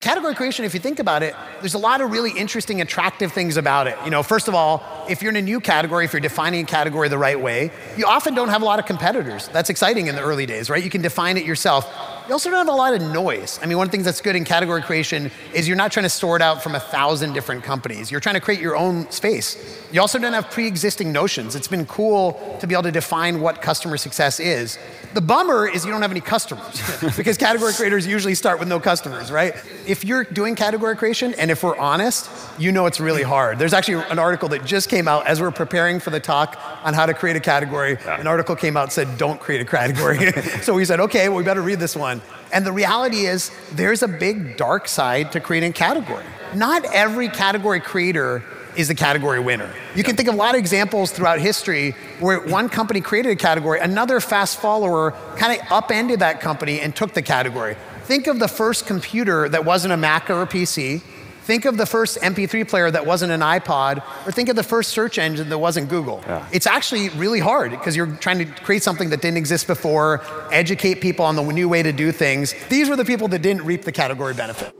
Category 0.00 0.34
creation, 0.34 0.64
if 0.64 0.72
you 0.72 0.80
think 0.80 0.98
about 0.98 1.22
it, 1.22 1.34
there's 1.60 1.74
a 1.74 1.78
lot 1.78 2.00
of 2.00 2.10
really 2.10 2.30
interesting, 2.30 2.80
attractive 2.80 3.32
things 3.32 3.58
about 3.58 3.86
it. 3.86 3.98
You 4.02 4.10
know, 4.10 4.22
first 4.22 4.48
of 4.48 4.54
all, 4.54 4.82
if 5.10 5.20
you're 5.20 5.28
in 5.28 5.36
a 5.36 5.42
new 5.42 5.60
category, 5.60 6.06
if 6.06 6.14
you're 6.14 6.20
defining 6.20 6.64
a 6.64 6.66
category 6.66 7.10
the 7.10 7.18
right 7.18 7.38
way, 7.38 7.70
you 7.98 8.06
often 8.06 8.34
don't 8.34 8.48
have 8.48 8.62
a 8.62 8.64
lot 8.64 8.78
of 8.78 8.86
competitors. 8.86 9.48
That's 9.48 9.68
exciting 9.68 10.06
in 10.06 10.14
the 10.14 10.22
early 10.22 10.46
days, 10.46 10.70
right? 10.70 10.82
You 10.82 10.88
can 10.88 11.02
define 11.02 11.36
it 11.36 11.44
yourself. 11.44 11.84
You 12.30 12.34
also 12.34 12.48
don't 12.48 12.58
have 12.64 12.68
a 12.68 12.78
lot 12.78 12.94
of 12.94 13.02
noise. 13.02 13.58
I 13.60 13.66
mean, 13.66 13.76
one 13.76 13.88
of 13.88 13.90
the 13.90 13.96
things 13.96 14.04
that's 14.04 14.20
good 14.20 14.36
in 14.36 14.44
category 14.44 14.82
creation 14.82 15.32
is 15.52 15.66
you're 15.66 15.76
not 15.76 15.90
trying 15.90 16.04
to 16.04 16.08
sort 16.08 16.40
out 16.40 16.62
from 16.62 16.76
a 16.76 16.78
thousand 16.78 17.32
different 17.32 17.64
companies. 17.64 18.08
You're 18.08 18.20
trying 18.20 18.36
to 18.36 18.40
create 18.40 18.60
your 18.60 18.76
own 18.76 19.10
space. 19.10 19.84
You 19.90 20.00
also 20.00 20.16
don't 20.16 20.32
have 20.32 20.48
pre 20.48 20.68
existing 20.68 21.10
notions. 21.10 21.56
It's 21.56 21.66
been 21.66 21.86
cool 21.86 22.56
to 22.60 22.68
be 22.68 22.74
able 22.76 22.84
to 22.84 22.92
define 22.92 23.40
what 23.40 23.60
customer 23.60 23.96
success 23.96 24.38
is. 24.38 24.78
The 25.12 25.20
bummer 25.20 25.66
is 25.66 25.84
you 25.84 25.90
don't 25.90 26.02
have 26.02 26.12
any 26.12 26.20
customers 26.20 26.80
because 27.16 27.36
category 27.36 27.72
creators 27.72 28.06
usually 28.06 28.36
start 28.36 28.60
with 28.60 28.68
no 28.68 28.78
customers, 28.78 29.32
right? 29.32 29.56
If 29.84 30.04
you're 30.04 30.22
doing 30.22 30.54
category 30.54 30.94
creation, 30.94 31.34
and 31.34 31.50
if 31.50 31.64
we're 31.64 31.76
honest, 31.76 32.30
you 32.60 32.70
know 32.70 32.86
it's 32.86 33.00
really 33.00 33.24
hard. 33.24 33.58
There's 33.58 33.72
actually 33.72 34.04
an 34.08 34.20
article 34.20 34.48
that 34.50 34.64
just 34.64 34.88
came 34.88 35.08
out 35.08 35.26
as 35.26 35.40
we're 35.40 35.50
preparing 35.50 35.98
for 35.98 36.10
the 36.10 36.20
talk 36.20 36.56
on 36.84 36.94
how 36.94 37.06
to 37.06 37.14
create 37.14 37.34
a 37.34 37.40
category. 37.40 37.98
An 38.06 38.28
article 38.28 38.54
came 38.54 38.76
out 38.76 38.92
said, 38.92 39.18
don't 39.18 39.40
create 39.40 39.60
a 39.60 39.64
category. 39.64 40.30
so 40.62 40.74
we 40.74 40.84
said, 40.84 41.00
okay, 41.00 41.28
well, 41.28 41.38
we 41.38 41.42
better 41.42 41.62
read 41.62 41.80
this 41.80 41.96
one. 41.96 42.19
And 42.52 42.66
the 42.66 42.72
reality 42.72 43.26
is, 43.26 43.50
there's 43.72 44.02
a 44.02 44.08
big 44.08 44.56
dark 44.56 44.88
side 44.88 45.32
to 45.32 45.40
creating 45.40 45.70
a 45.70 45.74
category. 45.74 46.24
Not 46.54 46.84
every 46.86 47.28
category 47.28 47.80
creator 47.80 48.42
is 48.76 48.88
the 48.88 48.94
category 48.94 49.40
winner. 49.40 49.72
You 49.94 50.02
can 50.02 50.16
think 50.16 50.28
of 50.28 50.34
a 50.34 50.38
lot 50.38 50.54
of 50.54 50.58
examples 50.58 51.10
throughout 51.10 51.40
history 51.40 51.94
where 52.18 52.40
one 52.40 52.68
company 52.68 53.00
created 53.00 53.32
a 53.32 53.36
category, 53.36 53.80
another 53.80 54.20
fast 54.20 54.60
follower 54.60 55.12
kind 55.36 55.60
of 55.60 55.72
upended 55.72 56.20
that 56.20 56.40
company 56.40 56.80
and 56.80 56.94
took 56.94 57.14
the 57.14 57.22
category. 57.22 57.76
Think 58.04 58.26
of 58.26 58.38
the 58.38 58.48
first 58.48 58.86
computer 58.86 59.48
that 59.48 59.64
wasn't 59.64 59.92
a 59.92 59.96
Mac 59.96 60.30
or 60.30 60.42
a 60.42 60.46
PC 60.46 61.02
Think 61.50 61.64
of 61.64 61.76
the 61.76 61.84
first 61.84 62.16
MP3 62.20 62.68
player 62.68 62.92
that 62.92 63.04
wasn't 63.04 63.32
an 63.32 63.40
iPod, 63.40 64.04
or 64.24 64.30
think 64.30 64.48
of 64.48 64.54
the 64.54 64.62
first 64.62 64.90
search 64.90 65.18
engine 65.18 65.48
that 65.48 65.58
wasn't 65.58 65.88
Google. 65.88 66.22
Yeah. 66.24 66.46
It's 66.52 66.64
actually 66.64 67.08
really 67.08 67.40
hard 67.40 67.72
because 67.72 67.96
you're 67.96 68.14
trying 68.18 68.38
to 68.38 68.44
create 68.62 68.84
something 68.84 69.10
that 69.10 69.20
didn't 69.20 69.36
exist 69.36 69.66
before, 69.66 70.22
educate 70.52 71.00
people 71.00 71.24
on 71.24 71.34
the 71.34 71.42
new 71.42 71.68
way 71.68 71.82
to 71.82 71.90
do 71.90 72.12
things. 72.12 72.54
These 72.68 72.88
were 72.88 72.94
the 72.94 73.04
people 73.04 73.26
that 73.26 73.42
didn't 73.42 73.64
reap 73.64 73.82
the 73.82 73.90
category 73.90 74.32
benefit. 74.32 74.72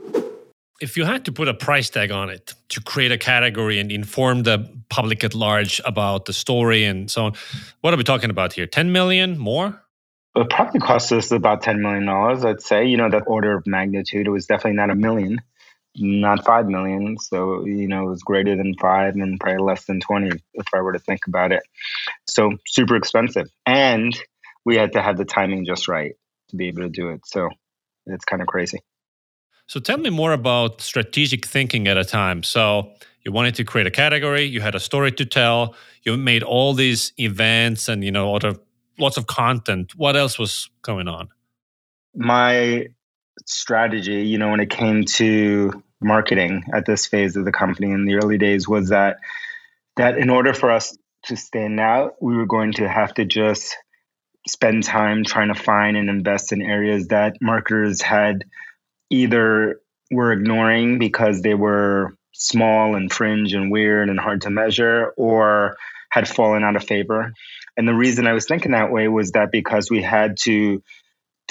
If 0.79 0.95
you 0.95 1.03
had 1.03 1.25
to 1.25 1.33
put 1.33 1.49
a 1.49 1.53
price 1.53 1.89
tag 1.89 2.09
on 2.09 2.29
it 2.29 2.53
to 2.69 2.79
create 2.79 3.11
a 3.11 3.17
category 3.17 3.77
and 3.77 3.91
inform 3.91 4.43
the 4.43 4.65
public 4.87 5.25
at 5.25 5.35
large 5.35 5.81
about 5.83 6.23
the 6.23 6.31
story 6.31 6.85
and 6.85 7.11
so 7.11 7.25
on, 7.25 7.33
what 7.81 7.93
are 7.93 7.97
we 7.97 8.05
talking 8.05 8.29
about 8.29 8.53
here? 8.53 8.65
10 8.65 8.93
million 8.93 9.37
more? 9.37 9.83
It 10.37 10.49
probably 10.49 10.79
cost 10.79 11.11
us 11.11 11.31
about 11.31 11.61
$10 11.63 11.81
million, 11.81 12.07
I'd 12.07 12.61
say. 12.61 12.85
You 12.85 12.95
know, 12.95 13.09
that 13.09 13.23
order 13.27 13.57
of 13.57 13.67
magnitude. 13.67 14.25
It 14.25 14.29
was 14.29 14.45
definitely 14.45 14.77
not 14.77 14.89
a 14.89 14.95
million, 14.95 15.41
not 15.95 16.45
5 16.45 16.67
million. 16.67 17.17
So, 17.17 17.65
you 17.65 17.87
know, 17.87 18.07
it 18.07 18.09
was 18.09 18.23
greater 18.23 18.55
than 18.55 18.75
five 18.79 19.15
and 19.15 19.39
probably 19.39 19.63
less 19.63 19.85
than 19.85 19.99
20 19.99 20.29
if 20.53 20.67
I 20.73 20.81
were 20.81 20.93
to 20.93 20.99
think 20.99 21.27
about 21.27 21.51
it. 21.51 21.63
So, 22.27 22.51
super 22.67 22.95
expensive. 22.95 23.47
And 23.65 24.17
we 24.65 24.77
had 24.77 24.93
to 24.93 25.01
have 25.01 25.17
the 25.17 25.25
timing 25.25 25.65
just 25.65 25.87
right 25.87 26.13
to 26.49 26.55
be 26.55 26.67
able 26.67 26.83
to 26.83 26.89
do 26.89 27.09
it. 27.09 27.21
So, 27.25 27.49
it's 28.05 28.25
kind 28.25 28.41
of 28.41 28.47
crazy. 28.47 28.79
So 29.67 29.79
tell 29.79 29.97
me 29.97 30.09
more 30.09 30.33
about 30.33 30.81
strategic 30.81 31.45
thinking 31.45 31.87
at 31.87 31.95
a 31.95 32.03
time. 32.03 32.43
So 32.43 32.91
you 33.23 33.31
wanted 33.31 33.55
to 33.55 33.63
create 33.63 33.87
a 33.87 33.91
category, 33.91 34.43
you 34.43 34.59
had 34.59 34.75
a 34.75 34.81
story 34.81 35.13
to 35.13 35.25
tell, 35.25 35.75
you 36.03 36.17
made 36.17 36.43
all 36.43 36.73
these 36.73 37.13
events 37.17 37.87
and 37.87 38.03
you 38.03 38.11
know 38.11 38.35
other 38.35 38.55
lots 38.99 39.15
of 39.15 39.27
content. 39.27 39.93
What 39.95 40.17
else 40.17 40.37
was 40.37 40.69
going 40.81 41.07
on? 41.07 41.29
My 42.13 42.87
strategy, 43.45 44.23
you 44.23 44.37
know, 44.37 44.49
when 44.49 44.59
it 44.59 44.69
came 44.69 45.05
to 45.05 45.83
marketing 45.99 46.63
at 46.73 46.85
this 46.85 47.05
phase 47.05 47.35
of 47.35 47.45
the 47.45 47.51
company 47.51 47.91
in 47.91 48.05
the 48.05 48.15
early 48.15 48.37
days 48.37 48.67
was 48.67 48.89
that 48.89 49.17
that 49.97 50.17
in 50.17 50.29
order 50.29 50.53
for 50.53 50.71
us 50.71 50.97
to 51.25 51.35
stand 51.35 51.79
out, 51.79 52.15
we 52.21 52.35
were 52.35 52.45
going 52.45 52.73
to 52.73 52.87
have 52.87 53.13
to 53.13 53.25
just 53.25 53.75
spend 54.47 54.83
time 54.83 55.23
trying 55.23 55.53
to 55.53 55.59
find 55.59 55.95
and 55.95 56.09
invest 56.09 56.51
in 56.51 56.61
areas 56.61 57.07
that 57.07 57.37
marketers 57.41 58.01
had 58.01 58.43
either 59.11 59.79
were 60.09 60.31
ignoring 60.31 60.97
because 60.97 61.41
they 61.41 61.53
were 61.53 62.15
small 62.33 62.95
and 62.95 63.11
fringe 63.11 63.53
and 63.53 63.71
weird 63.71 64.09
and 64.09 64.19
hard 64.19 64.41
to 64.41 64.49
measure 64.49 65.13
or 65.17 65.77
had 66.09 66.27
fallen 66.27 66.63
out 66.63 66.75
of 66.75 66.83
favor. 66.83 67.33
And 67.77 67.87
the 67.87 67.93
reason 67.93 68.27
I 68.27 68.33
was 68.33 68.45
thinking 68.45 68.71
that 68.71 68.91
way 68.91 69.07
was 69.07 69.31
that 69.31 69.51
because 69.51 69.89
we 69.89 70.01
had 70.01 70.37
to 70.43 70.81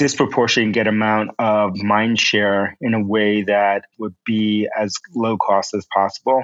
disproportionately 0.00 0.72
get 0.72 0.86
amount 0.86 1.30
of 1.38 1.76
mind 1.76 2.18
share 2.18 2.74
in 2.80 2.94
a 2.94 3.04
way 3.04 3.42
that 3.42 3.84
would 3.98 4.14
be 4.24 4.66
as 4.74 4.94
low 5.14 5.36
cost 5.36 5.74
as 5.74 5.86
possible. 5.92 6.42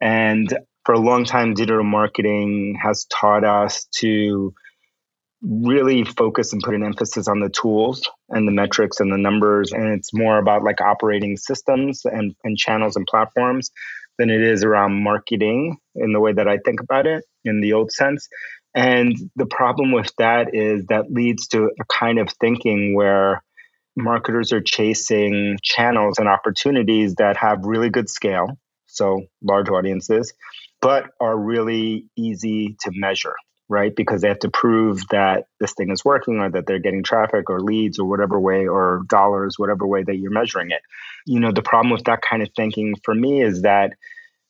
And 0.00 0.52
for 0.84 0.94
a 0.94 0.98
long 0.98 1.24
time, 1.24 1.54
digital 1.54 1.84
marketing 1.84 2.76
has 2.82 3.04
taught 3.04 3.44
us 3.44 3.86
to 3.98 4.52
really 5.42 6.02
focus 6.02 6.52
and 6.52 6.60
put 6.60 6.74
an 6.74 6.82
emphasis 6.82 7.28
on 7.28 7.38
the 7.38 7.48
tools 7.48 8.02
and 8.30 8.48
the 8.48 8.52
metrics 8.52 8.98
and 8.98 9.12
the 9.12 9.16
numbers. 9.16 9.70
And 9.70 9.94
it's 9.94 10.12
more 10.12 10.38
about 10.38 10.64
like 10.64 10.80
operating 10.80 11.36
systems 11.36 12.04
and, 12.04 12.34
and 12.42 12.58
channels 12.58 12.96
and 12.96 13.06
platforms 13.06 13.70
than 14.18 14.28
it 14.28 14.40
is 14.40 14.64
around 14.64 15.04
marketing 15.04 15.76
in 15.94 16.12
the 16.12 16.18
way 16.18 16.32
that 16.32 16.48
I 16.48 16.58
think 16.64 16.80
about 16.80 17.06
it 17.06 17.22
in 17.44 17.60
the 17.60 17.74
old 17.74 17.92
sense. 17.92 18.28
And 18.74 19.16
the 19.34 19.46
problem 19.46 19.92
with 19.92 20.12
that 20.18 20.54
is 20.54 20.86
that 20.88 21.10
leads 21.10 21.48
to 21.48 21.70
a 21.80 21.84
kind 21.92 22.18
of 22.18 22.28
thinking 22.40 22.94
where 22.94 23.42
marketers 23.96 24.52
are 24.52 24.60
chasing 24.60 25.58
channels 25.62 26.18
and 26.18 26.28
opportunities 26.28 27.16
that 27.16 27.36
have 27.38 27.64
really 27.64 27.90
good 27.90 28.08
scale, 28.08 28.58
so 28.86 29.22
large 29.42 29.68
audiences, 29.68 30.32
but 30.80 31.06
are 31.20 31.36
really 31.36 32.06
easy 32.16 32.76
to 32.80 32.90
measure 32.94 33.34
right? 33.68 33.94
Because 33.94 34.22
they 34.22 34.28
have 34.28 34.38
to 34.40 34.50
prove 34.50 35.02
that 35.10 35.44
this 35.60 35.74
thing 35.74 35.90
is 35.90 36.04
working 36.04 36.38
or 36.38 36.50
that 36.50 36.66
they're 36.66 36.78
getting 36.78 37.02
traffic 37.02 37.50
or 37.50 37.60
leads 37.60 37.98
or 37.98 38.08
whatever 38.08 38.40
way 38.40 38.66
or 38.66 39.02
dollars, 39.08 39.54
whatever 39.58 39.86
way 39.86 40.02
that 40.02 40.16
you're 40.16 40.30
measuring 40.30 40.70
it. 40.70 40.80
You 41.26 41.40
know, 41.40 41.52
the 41.52 41.62
problem 41.62 41.92
with 41.92 42.04
that 42.04 42.22
kind 42.22 42.42
of 42.42 42.48
thinking 42.56 42.94
for 43.04 43.14
me 43.14 43.42
is 43.42 43.62
that 43.62 43.92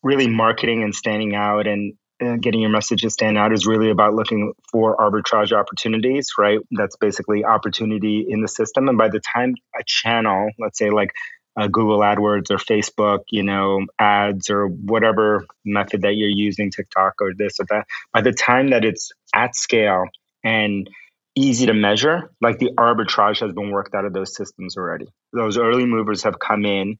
really 0.02 0.28
marketing 0.28 0.82
and 0.84 0.94
standing 0.94 1.34
out 1.34 1.66
and, 1.66 1.94
and 2.20 2.42
getting 2.42 2.60
your 2.60 2.70
message 2.70 3.02
to 3.02 3.10
stand 3.10 3.38
out 3.38 3.52
is 3.52 3.66
really 3.66 3.90
about 3.90 4.14
looking 4.14 4.52
for 4.70 4.96
arbitrage 4.96 5.52
opportunities, 5.52 6.32
right? 6.38 6.58
That's 6.70 6.96
basically 6.96 7.44
opportunity 7.44 8.26
in 8.28 8.40
the 8.40 8.48
system. 8.48 8.88
And 8.88 8.98
by 8.98 9.08
the 9.08 9.20
time 9.20 9.54
a 9.78 9.82
channel, 9.87 10.50
let's 10.58 10.78
say 10.78 10.90
like 10.90 11.12
uh, 11.58 11.66
Google 11.66 11.98
AdWords 12.00 12.50
or 12.50 12.56
Facebook, 12.56 13.20
you 13.30 13.42
know, 13.42 13.87
ads 13.98 14.50
or 14.50 14.66
whatever 14.68 15.46
method 15.64 16.02
that 16.02 16.14
you're 16.14 16.28
using, 16.28 16.70
TikTok 16.70 17.14
or 17.20 17.32
this 17.37 17.58
or 17.60 17.66
that, 17.70 17.87
by 18.12 18.20
the 18.20 18.32
time 18.32 18.70
that 18.70 18.84
it's 18.84 19.12
at 19.34 19.56
scale 19.56 20.04
and 20.44 20.88
easy 21.34 21.66
to 21.66 21.75
measure, 21.75 22.30
like 22.40 22.58
the 22.58 22.70
arbitrage 22.76 23.40
has 23.40 23.52
been 23.52 23.70
worked 23.70 23.94
out 23.94 24.04
of 24.04 24.12
those 24.12 24.34
systems 24.34 24.76
already. 24.76 25.06
Those 25.32 25.58
early 25.58 25.84
movers 25.84 26.22
have 26.22 26.38
come 26.38 26.64
in 26.64 26.98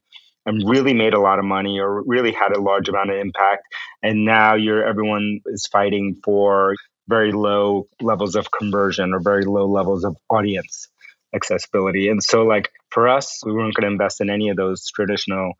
and 0.49 0.67
really 0.67 0.93
made 0.93 1.13
a 1.13 1.19
lot 1.19 1.39
of 1.39 1.45
money 1.45 1.79
or 1.79 2.03
really 2.03 2.31
had 2.31 2.51
a 2.55 2.61
large 2.61 2.89
amount 2.89 3.11
of 3.11 3.17
impact. 3.17 3.63
And 4.01 4.25
now 4.25 4.55
you're 4.55 4.83
everyone 4.85 5.41
is 5.45 5.67
fighting 5.71 6.19
for 6.23 6.75
very 7.07 7.31
low 7.31 7.87
levels 8.01 8.35
of 8.35 8.51
conversion 8.51 9.13
or 9.13 9.19
very 9.19 9.45
low 9.45 9.67
levels 9.67 10.03
of 10.03 10.17
audience 10.29 10.87
accessibility. 11.35 12.09
And 12.09 12.23
so, 12.23 12.43
like 12.43 12.69
for 12.89 13.07
us, 13.07 13.41
we 13.45 13.53
weren't 13.53 13.75
going 13.75 13.87
to 13.87 13.91
invest 13.91 14.21
in 14.21 14.29
any 14.29 14.49
of 14.49 14.57
those 14.57 14.89
traditional 14.89 15.53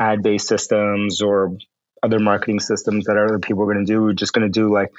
ad 0.00 0.22
based 0.22 0.48
systems 0.48 1.20
or 1.20 1.56
other 2.02 2.18
marketing 2.18 2.60
systems 2.60 3.04
that 3.04 3.18
other 3.18 3.38
people 3.38 3.64
were 3.64 3.74
going 3.74 3.84
to 3.84 3.92
do. 3.92 4.00
We're 4.00 4.14
just 4.14 4.32
going 4.32 4.50
to 4.50 4.60
do 4.60 4.72
like 4.72 4.90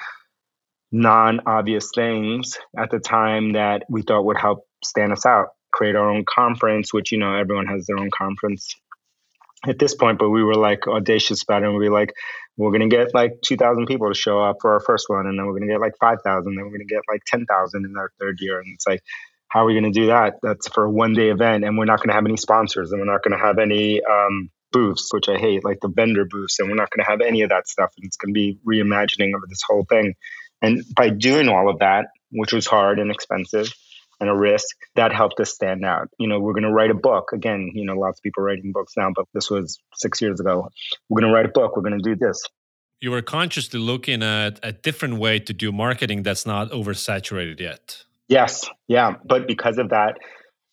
non 0.92 1.40
obvious 1.46 1.90
things 1.92 2.58
at 2.78 2.90
the 2.90 3.00
time 3.00 3.54
that 3.54 3.84
we 3.88 4.02
thought 4.02 4.24
would 4.24 4.38
help 4.38 4.66
stand 4.84 5.12
us 5.12 5.26
out. 5.26 5.48
Create 5.72 5.96
our 5.96 6.10
own 6.10 6.24
conference, 6.28 6.92
which, 6.92 7.10
you 7.10 7.18
know, 7.18 7.34
everyone 7.34 7.66
has 7.66 7.86
their 7.86 7.98
own 7.98 8.10
conference 8.10 8.74
at 9.66 9.78
this 9.78 9.94
point, 9.94 10.18
but 10.18 10.30
we 10.30 10.42
were 10.42 10.54
like 10.54 10.88
audacious 10.88 11.42
about 11.42 11.62
it. 11.62 11.66
And 11.66 11.76
we 11.76 11.88
were 11.88 11.94
like, 11.94 12.12
we're 12.56 12.70
going 12.70 12.88
to 12.88 12.94
get 12.94 13.14
like 13.14 13.40
2,000 13.44 13.86
people 13.86 14.08
to 14.08 14.14
show 14.14 14.40
up 14.40 14.56
for 14.60 14.72
our 14.72 14.80
first 14.80 15.08
one. 15.08 15.26
And 15.26 15.38
then 15.38 15.46
we're 15.46 15.52
going 15.52 15.68
to 15.68 15.74
get 15.74 15.80
like 15.80 15.94
5,000. 16.00 16.54
Then 16.54 16.64
we're 16.64 16.70
going 16.70 16.86
to 16.86 16.94
get 16.94 17.02
like 17.08 17.22
10,000 17.26 17.84
in 17.84 17.96
our 17.96 18.10
third 18.20 18.38
year. 18.40 18.58
And 18.58 18.72
it's 18.74 18.86
like, 18.86 19.02
how 19.52 19.64
are 19.64 19.66
we 19.66 19.74
going 19.74 19.92
to 19.92 20.00
do 20.00 20.06
that? 20.06 20.36
That's 20.42 20.66
for 20.68 20.84
a 20.84 20.90
one 20.90 21.12
day 21.12 21.28
event, 21.28 21.62
and 21.62 21.76
we're 21.76 21.84
not 21.84 21.98
going 21.98 22.08
to 22.08 22.14
have 22.14 22.24
any 22.24 22.38
sponsors, 22.38 22.90
and 22.90 22.98
we're 22.98 23.12
not 23.12 23.22
going 23.22 23.38
to 23.38 23.44
have 23.44 23.58
any 23.58 24.02
um, 24.02 24.50
booths, 24.72 25.10
which 25.12 25.28
I 25.28 25.36
hate, 25.36 25.62
like 25.62 25.78
the 25.82 25.92
vendor 25.94 26.24
booths, 26.24 26.58
and 26.58 26.70
we're 26.70 26.74
not 26.74 26.88
going 26.90 27.04
to 27.04 27.10
have 27.10 27.20
any 27.20 27.42
of 27.42 27.50
that 27.50 27.68
stuff. 27.68 27.90
And 27.98 28.06
it's 28.06 28.16
going 28.16 28.32
to 28.32 28.38
be 28.38 28.58
reimagining 28.66 29.34
of 29.34 29.46
this 29.50 29.60
whole 29.62 29.84
thing. 29.86 30.14
And 30.62 30.82
by 30.96 31.10
doing 31.10 31.48
all 31.50 31.68
of 31.68 31.80
that, 31.80 32.06
which 32.30 32.54
was 32.54 32.66
hard 32.66 32.98
and 32.98 33.10
expensive 33.10 33.70
and 34.22 34.30
a 34.30 34.34
risk, 34.34 34.76
that 34.94 35.12
helped 35.12 35.40
us 35.40 35.52
stand 35.52 35.84
out. 35.84 36.08
You 36.18 36.28
know, 36.28 36.38
we're 36.38 36.52
going 36.52 36.62
to 36.62 36.70
write 36.70 36.90
a 36.90 36.94
book. 36.94 37.30
Again, 37.32 37.72
you 37.74 37.84
know, 37.84 37.94
lots 37.94 38.20
of 38.20 38.22
people 38.22 38.42
writing 38.42 38.72
books 38.72 38.94
now, 38.96 39.10
but 39.14 39.26
this 39.34 39.50
was 39.50 39.78
six 39.94 40.22
years 40.22 40.40
ago. 40.40 40.70
We're 41.08 41.20
going 41.20 41.30
to 41.30 41.36
write 41.36 41.46
a 41.46 41.50
book. 41.50 41.76
We're 41.76 41.82
going 41.82 42.00
to 42.00 42.14
do 42.14 42.16
this. 42.16 42.40
You 43.00 43.10
were 43.10 43.20
consciously 43.20 43.80
looking 43.80 44.22
at 44.22 44.60
a 44.62 44.72
different 44.72 45.18
way 45.18 45.40
to 45.40 45.52
do 45.52 45.72
marketing 45.72 46.22
that's 46.22 46.46
not 46.46 46.70
oversaturated 46.70 47.58
yet. 47.58 48.04
Yes, 48.28 48.70
yeah. 48.86 49.16
But 49.24 49.48
because 49.48 49.78
of 49.78 49.90
that, 49.90 50.18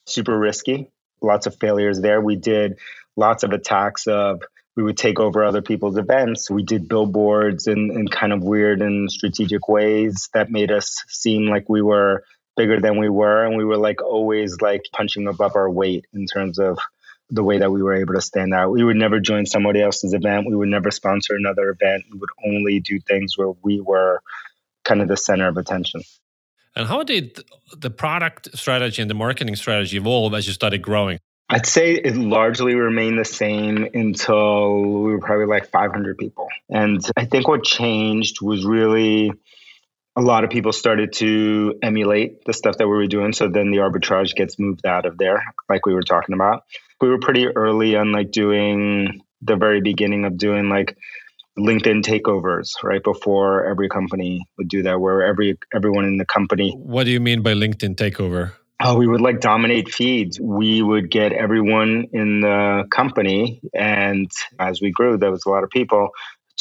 super 0.05 0.37
risky, 0.37 0.91
lots 1.21 1.47
of 1.47 1.57
failures 1.59 1.99
there. 2.01 2.21
We 2.21 2.35
did 2.35 2.77
lots 3.17 3.43
of 3.43 3.51
attacks 3.51 4.05
of 4.07 4.43
we 4.75 4.83
would 4.83 4.97
take 4.97 5.19
over 5.19 5.43
other 5.43 5.61
people's 5.63 5.97
events. 5.97 6.49
We 6.49 6.63
did 6.63 6.87
billboards 6.87 7.67
in, 7.67 7.91
in 7.91 8.07
kind 8.07 8.31
of 8.31 8.43
weird 8.43 8.81
and 8.81 9.11
strategic 9.11 9.67
ways 9.67 10.29
that 10.33 10.51
made 10.51 10.71
us 10.71 11.03
seem 11.09 11.47
like 11.47 11.67
we 11.67 11.81
were 11.81 12.23
bigger 12.59 12.81
than 12.81 12.99
we 12.99 13.07
were. 13.07 13.45
And 13.45 13.55
we 13.55 13.63
were 13.63 13.77
like 13.77 14.03
always 14.03 14.59
like 14.59 14.81
punching 14.91 15.27
above 15.27 15.55
our 15.55 15.69
weight 15.69 16.05
in 16.13 16.25
terms 16.25 16.59
of 16.59 16.77
the 17.29 17.41
way 17.41 17.57
that 17.59 17.71
we 17.71 17.81
were 17.81 17.95
able 17.95 18.15
to 18.15 18.21
stand 18.21 18.53
out. 18.53 18.71
We 18.71 18.83
would 18.83 18.97
never 18.97 19.21
join 19.21 19.45
somebody 19.45 19.81
else's 19.81 20.13
event. 20.13 20.45
We 20.45 20.57
would 20.57 20.67
never 20.67 20.91
sponsor 20.91 21.35
another 21.35 21.69
event. 21.69 22.03
We 22.11 22.19
would 22.19 22.29
only 22.45 22.81
do 22.81 22.99
things 22.99 23.37
where 23.37 23.53
we 23.63 23.79
were 23.79 24.21
kind 24.83 25.01
of 25.01 25.07
the 25.07 25.15
center 25.15 25.47
of 25.47 25.55
attention. 25.55 26.01
And 26.75 26.85
how 26.85 27.03
did 27.03 27.41
the 27.77 27.89
product 27.89 28.49
strategy 28.57 29.01
and 29.01 29.09
the 29.09 29.15
marketing 29.15 29.55
strategy 29.55 29.95
evolve 29.95 30.33
as 30.33 30.45
you 30.45 30.51
started 30.51 30.81
growing? 30.81 31.19
I'd 31.49 31.65
say 31.65 31.93
it 31.93 32.17
largely 32.17 32.75
remained 32.75 33.17
the 33.17 33.25
same 33.25 33.87
until 33.93 34.81
we 34.81 35.11
were 35.13 35.19
probably 35.19 35.45
like 35.45 35.69
500 35.69 36.17
people. 36.17 36.47
And 36.69 37.01
I 37.15 37.23
think 37.23 37.47
what 37.47 37.63
changed 37.63 38.41
was 38.41 38.65
really 38.65 39.31
a 40.15 40.21
lot 40.21 40.43
of 40.43 40.49
people 40.49 40.73
started 40.73 41.13
to 41.13 41.75
emulate 41.81 42.43
the 42.45 42.53
stuff 42.53 42.77
that 42.77 42.87
we 42.87 42.95
were 42.95 43.07
doing. 43.07 43.33
So 43.33 43.47
then 43.47 43.71
the 43.71 43.77
arbitrage 43.77 44.35
gets 44.35 44.59
moved 44.59 44.85
out 44.85 45.05
of 45.05 45.17
there, 45.17 45.41
like 45.69 45.85
we 45.85 45.93
were 45.93 46.03
talking 46.03 46.33
about. 46.33 46.63
We 46.99 47.09
were 47.09 47.19
pretty 47.19 47.47
early 47.47 47.95
on 47.95 48.11
like 48.11 48.31
doing 48.31 49.21
the 49.41 49.55
very 49.55 49.81
beginning 49.81 50.25
of 50.25 50.37
doing 50.37 50.69
like 50.69 50.97
LinkedIn 51.57 52.03
takeovers 52.03 52.71
right 52.83 53.03
before 53.03 53.65
every 53.65 53.89
company 53.89 54.41
would 54.57 54.67
do 54.67 54.83
that, 54.83 54.99
where 54.99 55.23
every 55.23 55.57
everyone 55.73 56.05
in 56.05 56.17
the 56.17 56.25
company. 56.25 56.73
What 56.77 57.05
do 57.05 57.11
you 57.11 57.19
mean 57.19 57.41
by 57.41 57.53
LinkedIn 57.53 57.95
takeover? 57.95 58.53
Oh, 58.81 58.95
we 58.97 59.07
would 59.07 59.19
like 59.19 59.41
dominate 59.41 59.89
feeds. 59.89 60.39
We 60.39 60.81
would 60.81 61.11
get 61.11 61.33
everyone 61.33 62.05
in 62.13 62.39
the 62.39 62.85
company, 62.89 63.61
and 63.73 64.31
as 64.57 64.79
we 64.81 64.91
grew, 64.91 65.17
there 65.17 65.31
was 65.31 65.43
a 65.45 65.49
lot 65.49 65.63
of 65.63 65.69
people 65.69 66.09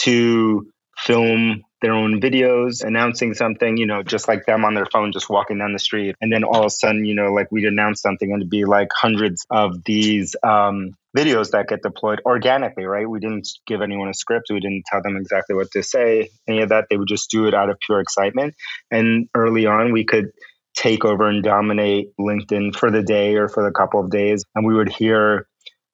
to 0.01 0.67
film 0.99 1.63
their 1.81 1.93
own 1.93 2.21
videos 2.21 2.83
announcing 2.83 3.35
something, 3.35 3.77
you 3.77 3.87
know, 3.87 4.03
just 4.03 4.27
like 4.27 4.45
them 4.47 4.65
on 4.65 4.75
their 4.75 4.87
phone, 4.87 5.13
just 5.13 5.31
walking 5.31 5.59
down 5.59 5.73
the 5.73 5.79
street. 5.79 6.17
And 6.21 6.33
then 6.33 6.43
all 6.43 6.61
of 6.61 6.67
a 6.67 6.71
sudden, 6.71 7.05
you 7.05 7.15
know, 7.15 7.33
like 7.33 7.53
we'd 7.53 7.67
announce 7.67 8.03
something 8.03 8.33
and 8.33 8.43
it'd 8.43 8.51
be 8.51 8.65
like 8.65 8.89
hundreds 8.93 9.47
of 9.51 9.85
these 9.85 10.35
um, 10.43 10.97
videos 11.17 11.51
that 11.53 11.69
get 11.69 11.83
deployed 11.83 12.21
organically, 12.25 12.85
right? 12.85 13.09
We 13.09 13.21
didn't 13.21 13.49
give 13.67 13.81
anyone 13.81 14.09
a 14.09 14.15
script. 14.15 14.49
We 14.51 14.61
didn't 14.61 14.85
tell 14.87 15.03
them 15.03 15.17
exactly 15.17 15.55
what 15.55 15.71
to 15.73 15.83
say, 15.83 16.31
any 16.49 16.63
of 16.63 16.71
that. 16.71 16.87
They 16.91 16.97
would 16.97 17.09
just 17.09 17.31
do 17.31 17.47
it 17.47 17.55
out 17.55 17.71
of 17.71 17.79
pure 17.79 18.01
excitement. 18.01 18.55
And 18.91 19.29
early 19.35 19.67
on, 19.67 19.93
we 19.93 20.05
could 20.05 20.33
take 20.77 21.05
over 21.05 21.29
and 21.29 21.43
dominate 21.43 22.09
LinkedIn 22.21 22.75
for 22.77 22.91
the 22.91 23.03
day 23.03 23.35
or 23.35 23.49
for 23.49 23.65
the 23.65 23.73
couple 23.73 24.01
of 24.01 24.11
days. 24.11 24.45
And 24.55 24.67
we 24.67 24.75
would 24.75 24.89
hear 24.89 25.48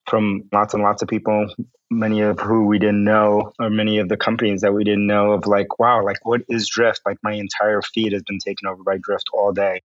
from 0.07 0.45
lots 0.53 0.75
and 0.75 0.83
lots 0.83 1.03
of 1.03 1.09
people, 1.09 1.47
many 1.91 2.21
of 2.21 2.39
who 2.41 2.67
we 2.67 2.79
didn't 2.79 3.05
know, 3.05 3.53
or 3.59 3.71
many 3.71 3.99
of 3.99 4.09
the 4.09 4.17
companies 4.17 4.61
that 4.61 4.75
we 4.75 4.85
didn't 4.85 5.07
know, 5.07 5.33
of 5.33 5.47
like, 5.47 5.79
wow, 5.79 6.05
like 6.05 6.25
what 6.25 6.43
is 6.49 6.69
Drift? 6.69 7.01
Like 7.07 7.19
my 7.23 7.33
entire 7.33 7.83
feed 7.83 8.13
has 8.13 8.23
been 8.23 8.39
taken 8.39 8.69
over 8.69 8.83
by 8.83 8.99
Drift 8.99 9.29
all 9.33 9.53
day. 9.53 9.83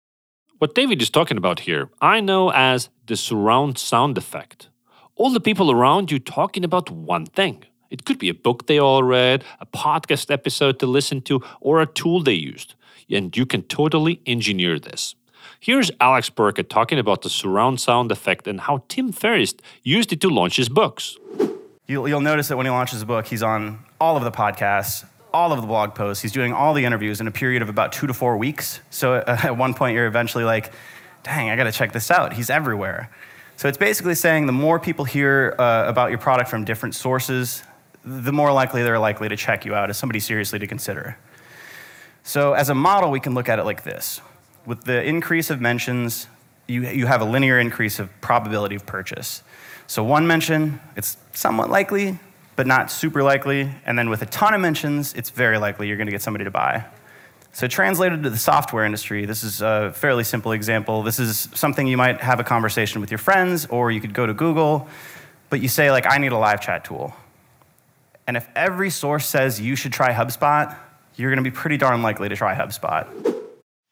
What 0.59 0.75
David 0.75 1.01
is 1.01 1.09
talking 1.09 1.37
about 1.37 1.61
here, 1.61 1.89
I 2.01 2.21
know 2.21 2.51
as 2.51 2.89
the 3.07 3.17
surround 3.17 3.77
sound 3.77 4.17
effect. 4.17 4.69
All 5.15 5.29
the 5.29 5.39
people 5.39 5.71
around 5.71 6.11
you 6.11 6.19
talking 6.19 6.63
about 6.63 6.89
one 6.89 7.25
thing. 7.25 7.65
It 7.89 8.05
could 8.05 8.17
be 8.17 8.29
a 8.29 8.33
book 8.33 8.65
they 8.65 8.79
all 8.79 9.03
read, 9.03 9.43
a 9.59 9.65
podcast 9.65 10.31
episode 10.31 10.79
to 10.79 10.87
listen 10.87 11.21
to, 11.23 11.41
or 11.61 11.81
a 11.81 11.85
tool 11.85 12.23
they 12.23 12.33
used. 12.33 12.75
And 13.09 13.35
you 13.35 13.45
can 13.45 13.63
totally 13.63 14.21
engineer 14.25 14.79
this. 14.79 15.15
Here's 15.63 15.89
Alex 16.01 16.29
Birkett 16.29 16.69
talking 16.69 16.99
about 16.99 17.21
the 17.21 17.29
surround 17.29 17.79
sound 17.79 18.11
effect 18.11 18.49
and 18.49 18.59
how 18.59 18.83
Tim 18.89 19.13
Ferriss 19.13 19.55
used 19.81 20.11
it 20.11 20.19
to 20.19 20.27
launch 20.27 20.57
his 20.57 20.67
books. 20.67 21.15
You'll, 21.87 22.05
you'll 22.05 22.19
notice 22.19 22.49
that 22.49 22.57
when 22.57 22.65
he 22.65 22.69
launches 22.69 23.01
a 23.01 23.05
book, 23.05 23.27
he's 23.27 23.41
on 23.41 23.79
all 23.97 24.17
of 24.17 24.25
the 24.25 24.31
podcasts, 24.31 25.05
all 25.33 25.53
of 25.53 25.61
the 25.61 25.65
blog 25.65 25.95
posts. 25.95 26.21
He's 26.21 26.33
doing 26.33 26.51
all 26.51 26.73
the 26.73 26.83
interviews 26.83 27.21
in 27.21 27.29
a 27.29 27.31
period 27.31 27.61
of 27.61 27.69
about 27.69 27.93
two 27.93 28.07
to 28.07 28.13
four 28.13 28.35
weeks. 28.35 28.81
So 28.89 29.13
at 29.25 29.55
one 29.55 29.73
point, 29.73 29.95
you're 29.95 30.05
eventually 30.05 30.43
like, 30.43 30.73
dang, 31.23 31.49
I 31.49 31.55
got 31.55 31.63
to 31.63 31.71
check 31.71 31.93
this 31.93 32.11
out. 32.11 32.33
He's 32.33 32.49
everywhere. 32.49 33.09
So 33.55 33.69
it's 33.69 33.77
basically 33.77 34.15
saying 34.15 34.47
the 34.47 34.51
more 34.51 34.81
people 34.81 35.05
hear 35.05 35.55
uh, 35.57 35.85
about 35.87 36.09
your 36.09 36.19
product 36.19 36.49
from 36.49 36.65
different 36.65 36.93
sources, 36.93 37.63
the 38.03 38.33
more 38.33 38.51
likely 38.51 38.83
they're 38.83 38.99
likely 38.99 39.29
to 39.29 39.37
check 39.37 39.63
you 39.63 39.73
out 39.75 39.89
as 39.89 39.97
somebody 39.97 40.19
seriously 40.19 40.59
to 40.59 40.67
consider. 40.67 41.17
So 42.23 42.51
as 42.51 42.67
a 42.67 42.75
model, 42.75 43.11
we 43.11 43.21
can 43.21 43.33
look 43.33 43.47
at 43.47 43.59
it 43.59 43.63
like 43.63 43.83
this. 43.83 44.19
With 44.65 44.85
the 44.85 45.03
increase 45.03 45.49
of 45.49 45.59
mentions, 45.59 46.27
you, 46.67 46.87
you 46.87 47.05
have 47.05 47.21
a 47.21 47.25
linear 47.25 47.59
increase 47.59 47.99
of 47.99 48.09
probability 48.21 48.75
of 48.75 48.85
purchase. 48.85 49.43
So 49.87 50.03
one 50.03 50.25
mention, 50.25 50.79
it's 50.95 51.17
somewhat 51.33 51.69
likely, 51.69 52.17
but 52.55 52.67
not 52.67 52.89
super 52.89 53.23
likely. 53.23 53.69
And 53.85 53.97
then 53.97 54.09
with 54.09 54.21
a 54.21 54.25
ton 54.27 54.53
of 54.53 54.61
mentions, 54.61 55.13
it's 55.13 55.29
very 55.29 55.57
likely 55.57 55.87
you're 55.87 55.97
going 55.97 56.07
to 56.07 56.11
get 56.11 56.21
somebody 56.21 56.45
to 56.45 56.51
buy. 56.51 56.85
So, 57.55 57.67
translated 57.67 58.23
to 58.23 58.31
the 58.31 58.37
software 58.37 58.83
industry, 58.83 59.25
this 59.25 59.43
is 59.43 59.61
a 59.61 59.91
fairly 59.93 60.23
simple 60.23 60.53
example. 60.53 61.03
This 61.03 61.19
is 61.19 61.49
something 61.53 61.85
you 61.85 61.97
might 61.97 62.19
have 62.19 62.39
a 62.39 62.43
conversation 62.43 62.99
with 62.99 63.11
your 63.11 63.19
friends, 63.19 63.67
or 63.67 63.91
you 63.91 64.01
could 64.01 64.15
go 64.15 64.25
to 64.25 64.33
Google, 64.33 64.87
but 65.51 65.61
you 65.61 65.67
say, 65.67 65.91
like, 65.91 66.07
I 66.11 66.17
need 66.17 66.31
a 66.31 66.37
live 66.37 66.61
chat 66.61 66.83
tool. 66.83 67.13
And 68.25 68.35
if 68.37 68.47
every 68.55 68.89
source 68.89 69.27
says 69.27 69.61
you 69.61 69.75
should 69.75 69.93
try 69.93 70.13
HubSpot, 70.13 70.75
you're 71.15 71.29
going 71.29 71.43
to 71.43 71.47
be 71.47 71.55
pretty 71.55 71.77
darn 71.77 72.01
likely 72.01 72.27
to 72.27 72.35
try 72.35 72.55
HubSpot. 72.55 73.05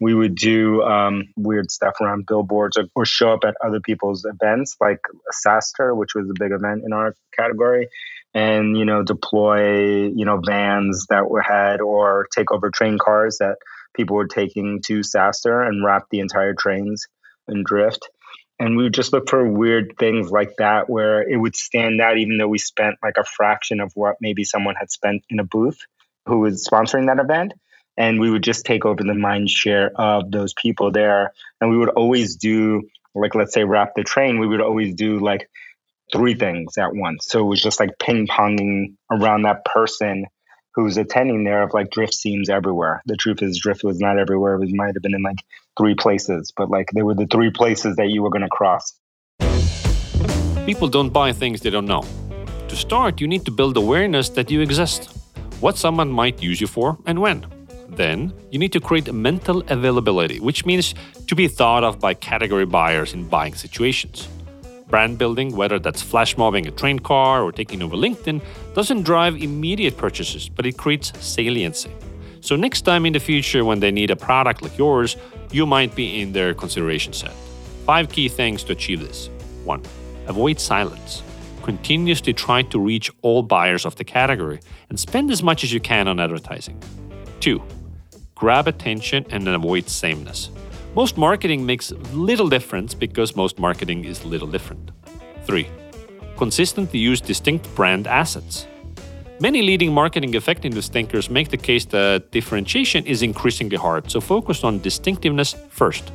We 0.01 0.13
would 0.15 0.35
do 0.35 0.81
um, 0.81 1.29
weird 1.37 1.71
stuff 1.71 1.93
around 2.01 2.25
billboards 2.25 2.75
or, 2.75 2.85
or, 2.95 3.05
show 3.05 3.31
up 3.31 3.45
at 3.45 3.55
other 3.63 3.79
people's 3.79 4.25
events, 4.25 4.75
like 4.81 4.99
SaaStr, 5.45 5.95
which 5.95 6.15
was 6.15 6.27
a 6.29 6.33
big 6.37 6.51
event 6.51 6.81
in 6.83 6.91
our 6.91 7.15
category, 7.37 7.87
and 8.33 8.75
you 8.77 8.83
know 8.83 9.03
deploy 9.03 10.07
you 10.07 10.25
know 10.25 10.41
vans 10.43 11.05
that 11.09 11.29
were 11.29 11.41
had 11.41 11.81
or 11.81 12.27
take 12.35 12.51
over 12.51 12.71
train 12.71 12.97
cars 12.97 13.37
that 13.37 13.57
people 13.95 14.15
were 14.15 14.27
taking 14.27 14.81
to 14.87 15.01
SaaStr 15.01 15.67
and 15.67 15.85
wrap 15.85 16.07
the 16.09 16.19
entire 16.19 16.55
trains 16.55 17.07
in 17.47 17.63
drift. 17.63 18.09
And 18.59 18.77
we 18.77 18.83
would 18.83 18.93
just 18.93 19.11
look 19.11 19.27
for 19.27 19.47
weird 19.47 19.95
things 19.97 20.29
like 20.29 20.51
that 20.59 20.89
where 20.89 21.27
it 21.27 21.35
would 21.35 21.55
stand 21.55 21.99
out, 21.99 22.17
even 22.17 22.37
though 22.37 22.47
we 22.47 22.59
spent 22.59 22.97
like 23.01 23.17
a 23.17 23.23
fraction 23.23 23.79
of 23.79 23.91
what 23.95 24.17
maybe 24.21 24.43
someone 24.43 24.75
had 24.75 24.91
spent 24.91 25.23
in 25.29 25.39
a 25.39 25.43
booth 25.43 25.79
who 26.27 26.39
was 26.39 26.67
sponsoring 26.67 27.07
that 27.07 27.19
event 27.19 27.53
and 27.97 28.19
we 28.19 28.29
would 28.29 28.43
just 28.43 28.65
take 28.65 28.85
over 28.85 29.03
the 29.03 29.13
mind 29.13 29.49
share 29.49 29.91
of 29.95 30.31
those 30.31 30.53
people 30.53 30.91
there. 30.91 31.33
And 31.59 31.69
we 31.69 31.77
would 31.77 31.89
always 31.89 32.35
do 32.35 32.83
like 33.13 33.35
let's 33.35 33.53
say 33.53 33.63
wrap 33.63 33.93
the 33.95 34.03
train 34.03 34.39
we 34.39 34.47
would 34.47 34.61
always 34.61 34.95
do 34.95 35.19
like 35.19 35.49
three 36.13 36.33
things 36.33 36.77
at 36.77 36.93
once. 36.93 37.25
So 37.27 37.39
it 37.39 37.47
was 37.47 37.61
just 37.61 37.79
like 37.79 37.97
ping-ponging 37.99 38.95
around 39.11 39.43
that 39.43 39.63
person 39.65 40.25
who's 40.73 40.97
attending 40.97 41.43
there 41.43 41.63
of 41.63 41.73
like 41.73 41.89
drift 41.91 42.13
seems 42.13 42.49
everywhere. 42.49 43.01
The 43.05 43.17
truth 43.17 43.41
is 43.41 43.59
drift 43.59 43.83
was 43.83 43.99
not 43.99 44.17
everywhere. 44.17 44.61
It 44.61 44.71
might 44.71 44.93
have 44.95 45.03
been 45.03 45.13
in 45.13 45.23
like 45.23 45.39
three 45.77 45.95
places 45.95 46.51
but 46.55 46.69
like 46.69 46.89
they 46.93 47.03
were 47.03 47.15
the 47.15 47.27
three 47.27 47.51
places 47.51 47.95
that 47.97 48.09
you 48.09 48.23
were 48.23 48.29
going 48.29 48.41
to 48.41 48.49
cross. 48.49 48.93
People 50.65 50.87
don't 50.87 51.09
buy 51.09 51.33
things 51.33 51.61
they 51.61 51.69
don't 51.69 51.87
know. 51.87 52.03
To 52.67 52.75
start 52.75 53.19
you 53.19 53.27
need 53.27 53.45
to 53.45 53.51
build 53.51 53.75
awareness 53.77 54.29
that 54.29 54.49
you 54.49 54.61
exist 54.61 55.09
what 55.59 55.77
someone 55.77 56.09
might 56.09 56.41
use 56.41 56.59
you 56.59 56.67
for 56.67 56.97
and 57.05 57.19
when. 57.19 57.45
Then, 57.91 58.33
you 58.49 58.57
need 58.57 58.71
to 58.73 58.79
create 58.79 59.11
mental 59.13 59.63
availability, 59.67 60.39
which 60.39 60.65
means 60.65 60.95
to 61.27 61.35
be 61.35 61.47
thought 61.47 61.83
of 61.83 61.99
by 61.99 62.13
category 62.13 62.65
buyers 62.65 63.13
in 63.13 63.27
buying 63.27 63.53
situations. 63.53 64.27
Brand 64.87 65.17
building, 65.17 65.55
whether 65.55 65.79
that's 65.79 66.01
flash 66.01 66.37
mobbing 66.37 66.67
a 66.67 66.71
train 66.71 66.99
car 66.99 67.43
or 67.43 67.51
taking 67.51 67.81
over 67.81 67.95
LinkedIn, 67.95 68.41
doesn't 68.73 69.03
drive 69.03 69.35
immediate 69.35 69.97
purchases, 69.97 70.49
but 70.49 70.65
it 70.65 70.77
creates 70.77 71.11
saliency. 71.19 71.91
So, 72.41 72.55
next 72.55 72.81
time 72.81 73.05
in 73.05 73.13
the 73.13 73.19
future 73.19 73.63
when 73.63 73.79
they 73.79 73.91
need 73.91 74.09
a 74.09 74.15
product 74.15 74.61
like 74.61 74.77
yours, 74.77 75.15
you 75.51 75.65
might 75.65 75.93
be 75.95 76.21
in 76.21 76.31
their 76.31 76.53
consideration 76.53 77.13
set. 77.13 77.33
Five 77.85 78.09
key 78.09 78.29
things 78.29 78.63
to 78.63 78.71
achieve 78.71 79.01
this 79.01 79.29
1. 79.65 79.81
Avoid 80.27 80.59
silence 80.59 81.23
continuously 81.61 82.33
try 82.33 82.63
to 82.63 82.79
reach 82.79 83.11
all 83.21 83.43
buyers 83.43 83.85
of 83.85 83.95
the 83.95 84.03
category 84.03 84.59
and 84.89 84.99
spend 84.99 85.31
as 85.31 85.41
much 85.41 85.63
as 85.63 85.71
you 85.71 85.79
can 85.79 86.07
on 86.07 86.19
advertising. 86.19 86.81
2. 87.39 87.61
Grab 88.41 88.67
attention 88.67 89.23
and 89.29 89.47
avoid 89.47 89.87
sameness. 89.87 90.49
Most 90.95 91.15
marketing 91.15 91.63
makes 91.63 91.91
little 92.11 92.49
difference 92.49 92.95
because 92.95 93.35
most 93.35 93.59
marketing 93.59 94.03
is 94.03 94.25
little 94.25 94.47
different. 94.47 94.89
3. 95.45 95.67
Consistently 96.37 96.99
use 96.99 97.21
distinct 97.21 97.63
brand 97.75 98.07
assets. 98.07 98.65
Many 99.39 99.61
leading 99.61 99.93
marketing 99.93 100.33
effectiveness 100.33 100.89
thinkers 100.89 101.29
make 101.29 101.49
the 101.49 101.57
case 101.57 101.85
that 101.85 102.31
differentiation 102.31 103.05
is 103.05 103.21
increasingly 103.21 103.77
hard, 103.77 104.09
so 104.09 104.19
focus 104.19 104.63
on 104.63 104.79
distinctiveness 104.79 105.55
first 105.69 106.11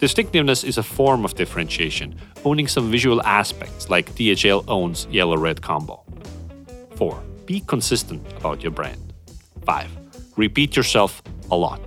Distinctiveness 0.00 0.64
is 0.64 0.78
a 0.78 0.82
form 0.82 1.24
of 1.26 1.34
differentiation, 1.34 2.14
owning 2.44 2.66
some 2.68 2.90
visual 2.90 3.22
aspects 3.22 3.90
like 3.90 4.10
DHL 4.14 4.64
owns 4.66 5.06
yellow 5.10 5.36
red 5.36 5.60
combo. 5.60 6.02
4. 6.96 7.22
Be 7.44 7.60
consistent 7.60 8.22
about 8.38 8.62
your 8.62 8.70
brand. 8.70 9.12
5. 9.66 9.90
Repeat 10.36 10.74
yourself 10.74 11.22
a 11.50 11.56
lot. 11.56 11.80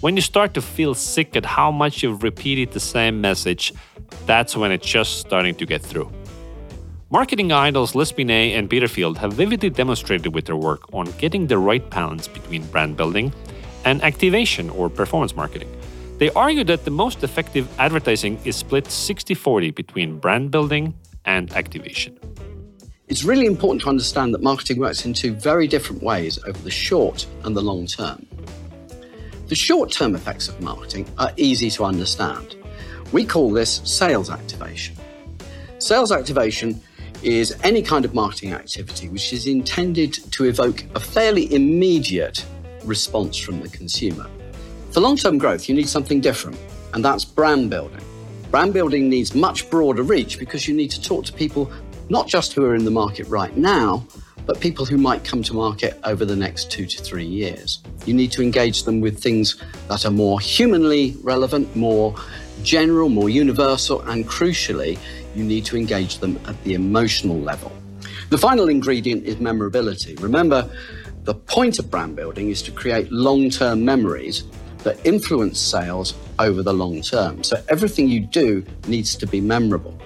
When 0.00 0.16
you 0.16 0.22
start 0.22 0.54
to 0.54 0.60
feel 0.60 0.94
sick 0.94 1.34
at 1.36 1.44
how 1.44 1.70
much 1.70 2.02
you've 2.02 2.22
repeated 2.22 2.72
the 2.72 2.80
same 2.80 3.20
message, 3.20 3.72
that's 4.26 4.56
when 4.56 4.70
it's 4.70 4.86
just 4.86 5.18
starting 5.18 5.54
to 5.54 5.66
get 5.66 5.82
through. 5.82 6.10
Marketing 7.10 7.52
idols 7.52 7.94
Les 7.94 8.10
Binet 8.12 8.54
and 8.56 8.68
Peter 8.68 8.88
Field 8.88 9.18
have 9.18 9.32
vividly 9.34 9.70
demonstrated 9.70 10.34
with 10.34 10.46
their 10.46 10.56
work 10.56 10.82
on 10.92 11.06
getting 11.18 11.46
the 11.46 11.58
right 11.58 11.88
balance 11.90 12.26
between 12.26 12.66
brand 12.66 12.96
building 12.96 13.32
and 13.84 14.02
activation 14.02 14.68
or 14.70 14.90
performance 14.90 15.36
marketing. 15.36 15.70
They 16.18 16.30
argue 16.30 16.64
that 16.64 16.84
the 16.84 16.90
most 16.90 17.22
effective 17.22 17.68
advertising 17.78 18.40
is 18.44 18.56
split 18.56 18.90
60 18.90 19.34
40 19.34 19.70
between 19.70 20.18
brand 20.18 20.50
building 20.50 20.94
and 21.24 21.52
activation. 21.54 22.18
It's 23.08 23.24
really 23.24 23.46
important 23.46 23.82
to 23.82 23.88
understand 23.90 24.32
that 24.34 24.42
marketing 24.42 24.78
works 24.80 25.04
in 25.04 25.12
two 25.12 25.34
very 25.34 25.66
different 25.66 26.02
ways 26.02 26.38
over 26.46 26.58
the 26.58 26.70
short 26.70 27.26
and 27.44 27.56
the 27.56 27.60
long 27.60 27.86
term. 27.86 28.26
The 29.46 29.54
short 29.54 29.92
term 29.92 30.14
effects 30.14 30.48
of 30.48 30.60
marketing 30.62 31.06
are 31.18 31.30
easy 31.36 31.70
to 31.72 31.84
understand. 31.84 32.56
We 33.12 33.26
call 33.26 33.50
this 33.50 33.82
sales 33.84 34.30
activation. 34.30 34.96
Sales 35.78 36.12
activation 36.12 36.80
is 37.22 37.54
any 37.62 37.82
kind 37.82 38.06
of 38.06 38.14
marketing 38.14 38.54
activity 38.54 39.10
which 39.10 39.34
is 39.34 39.46
intended 39.46 40.14
to 40.32 40.44
evoke 40.44 40.84
a 40.94 41.00
fairly 41.00 41.52
immediate 41.54 42.44
response 42.84 43.36
from 43.36 43.60
the 43.60 43.68
consumer. 43.68 44.26
For 44.92 45.00
long 45.00 45.16
term 45.16 45.36
growth, 45.36 45.68
you 45.68 45.74
need 45.74 45.88
something 45.90 46.22
different, 46.22 46.58
and 46.94 47.04
that's 47.04 47.24
brand 47.24 47.68
building. 47.68 48.00
Brand 48.50 48.72
building 48.72 49.10
needs 49.10 49.34
much 49.34 49.68
broader 49.68 50.02
reach 50.02 50.38
because 50.38 50.66
you 50.66 50.74
need 50.74 50.90
to 50.92 51.02
talk 51.02 51.26
to 51.26 51.32
people 51.32 51.70
not 52.08 52.28
just 52.28 52.54
who 52.54 52.64
are 52.64 52.74
in 52.74 52.84
the 52.84 52.90
market 52.90 53.26
right 53.28 53.54
now, 53.56 54.06
but 54.46 54.60
people 54.60 54.84
who 54.84 54.98
might 54.98 55.24
come 55.24 55.42
to 55.42 55.54
market 55.54 55.98
over 56.04 56.24
the 56.24 56.36
next 56.36 56.70
two 56.70 56.86
to 56.86 57.02
three 57.02 57.24
years. 57.24 57.82
You 58.06 58.14
need 58.14 58.32
to 58.32 58.42
engage 58.42 58.84
them 58.84 59.00
with 59.00 59.22
things 59.22 59.62
that 59.88 60.04
are 60.04 60.10
more 60.10 60.40
humanly 60.40 61.16
relevant, 61.22 61.74
more 61.74 62.14
general, 62.62 63.08
more 63.08 63.28
universal, 63.28 64.00
and 64.02 64.26
crucially, 64.28 64.98
you 65.34 65.44
need 65.44 65.64
to 65.66 65.76
engage 65.76 66.18
them 66.18 66.38
at 66.46 66.62
the 66.64 66.74
emotional 66.74 67.38
level. 67.38 67.72
The 68.30 68.38
final 68.38 68.68
ingredient 68.68 69.24
is 69.24 69.38
memorability. 69.40 70.14
Remember, 70.16 70.70
the 71.24 71.34
point 71.34 71.78
of 71.78 71.90
brand 71.90 72.16
building 72.16 72.50
is 72.50 72.62
to 72.62 72.72
create 72.72 73.10
long 73.10 73.50
term 73.50 73.84
memories 73.84 74.44
that 74.82 75.04
influence 75.06 75.58
sales 75.58 76.14
over 76.38 76.62
the 76.62 76.72
long 76.72 77.00
term. 77.00 77.42
So 77.42 77.62
everything 77.68 78.08
you 78.08 78.20
do 78.20 78.64
needs 78.86 79.16
to 79.16 79.26
be 79.26 79.40
memorable. 79.40 79.98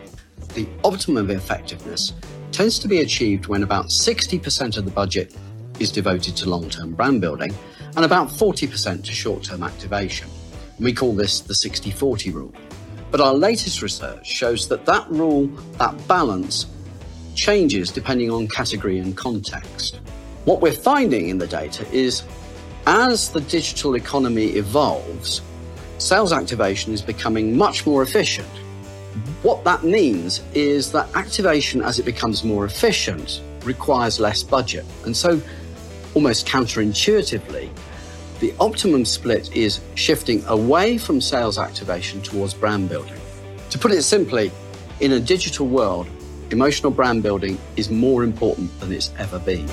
The 0.55 0.68
optimum 0.85 1.31
effectiveness 1.31 2.12
tends 2.59 2.81
to 2.81 2.88
be 2.88 3.03
achieved 3.03 3.47
when 3.47 3.62
about 3.62 3.87
60% 3.87 4.77
of 4.79 4.85
the 4.85 4.90
budget 4.90 5.33
is 5.79 5.92
devoted 5.92 6.35
to 6.35 6.51
long 6.51 6.68
term 6.68 6.92
brand 6.92 7.21
building 7.21 7.55
and 7.94 8.05
about 8.05 8.27
40% 8.27 9.05
to 9.05 9.12
short 9.12 9.44
term 9.44 9.62
activation. 9.62 10.29
We 10.81 10.92
call 10.92 11.14
this 11.14 11.38
the 11.38 11.55
60 11.55 11.92
40 11.92 12.33
rule. 12.33 12.53
But 13.12 13.21
our 13.21 13.33
latest 13.33 13.81
research 13.81 14.27
shows 14.27 14.66
that 14.71 14.85
that 14.87 15.09
rule, 15.09 15.47
that 15.79 15.94
balance, 16.09 16.66
changes 17.37 17.92
depending 17.92 18.29
on 18.29 18.49
category 18.49 18.99
and 18.99 19.16
context. 19.16 20.01
What 20.44 20.61
we're 20.61 20.73
finding 20.73 21.29
in 21.29 21.38
the 21.38 21.47
data 21.47 21.87
is 21.92 22.25
as 22.87 23.31
the 23.31 23.42
digital 23.42 23.94
economy 23.94 24.47
evolves, 24.57 25.42
sales 25.99 26.33
activation 26.33 26.92
is 26.92 27.03
becoming 27.03 27.57
much 27.57 27.87
more 27.87 28.03
efficient. 28.03 28.49
What 29.42 29.62
that 29.64 29.85
means 29.85 30.42
is 30.53 30.90
that 30.92 31.14
activation, 31.14 31.81
as 31.81 32.01
it 32.01 32.05
becomes 32.05 32.42
more 32.42 32.64
efficient, 32.64 33.40
requires 33.62 34.18
less 34.18 34.42
budget. 34.42 34.85
And 35.05 35.16
so, 35.16 35.40
almost 36.14 36.46
counterintuitively, 36.46 37.70
the 38.40 38.53
optimum 38.59 39.05
split 39.05 39.55
is 39.55 39.81
shifting 39.94 40.44
away 40.46 40.98
from 40.98 41.20
sales 41.20 41.57
activation 41.57 42.20
towards 42.20 42.53
brand 42.53 42.88
building. 42.88 43.20
To 43.70 43.79
put 43.79 43.92
it 43.92 44.03
simply, 44.03 44.51
in 44.98 45.12
a 45.12 45.20
digital 45.20 45.68
world, 45.68 46.09
emotional 46.51 46.90
brand 46.90 47.22
building 47.22 47.59
is 47.77 47.90
more 47.90 48.24
important 48.24 48.77
than 48.81 48.92
it's 48.92 49.12
ever 49.18 49.38
been. 49.38 49.68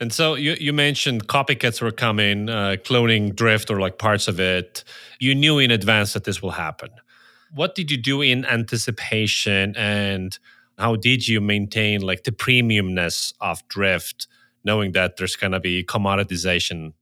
And 0.00 0.12
so 0.12 0.34
you, 0.34 0.56
you 0.58 0.72
mentioned 0.72 1.26
copycats 1.26 1.82
were 1.82 1.90
coming, 1.90 2.48
uh, 2.48 2.76
cloning 2.84 3.34
Drift 3.34 3.70
or 3.70 3.80
like 3.80 3.98
parts 3.98 4.28
of 4.28 4.40
it. 4.40 4.84
You 5.18 5.34
knew 5.34 5.58
in 5.58 5.70
advance 5.70 6.14
that 6.14 6.24
this 6.24 6.40
will 6.40 6.50
happen. 6.50 6.90
What 7.56 7.74
did 7.74 7.90
you 7.90 7.96
do 7.96 8.20
in 8.20 8.44
anticipation 8.44 9.74
and 9.78 10.38
how 10.76 10.96
did 10.96 11.26
you 11.26 11.40
maintain 11.40 12.02
like 12.02 12.24
the 12.24 12.30
premiumness 12.30 13.32
of 13.40 13.66
Drift, 13.68 14.26
knowing 14.62 14.92
that 14.92 15.16
there's 15.16 15.36
going 15.36 15.52
to 15.52 15.60
be 15.60 15.82
commoditization? 15.82 16.92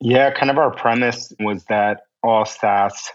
Yeah, 0.00 0.30
kind 0.30 0.50
of 0.50 0.56
our 0.56 0.70
premise 0.70 1.30
was 1.38 1.64
that 1.64 2.04
all 2.22 2.46
SaaS 2.46 3.10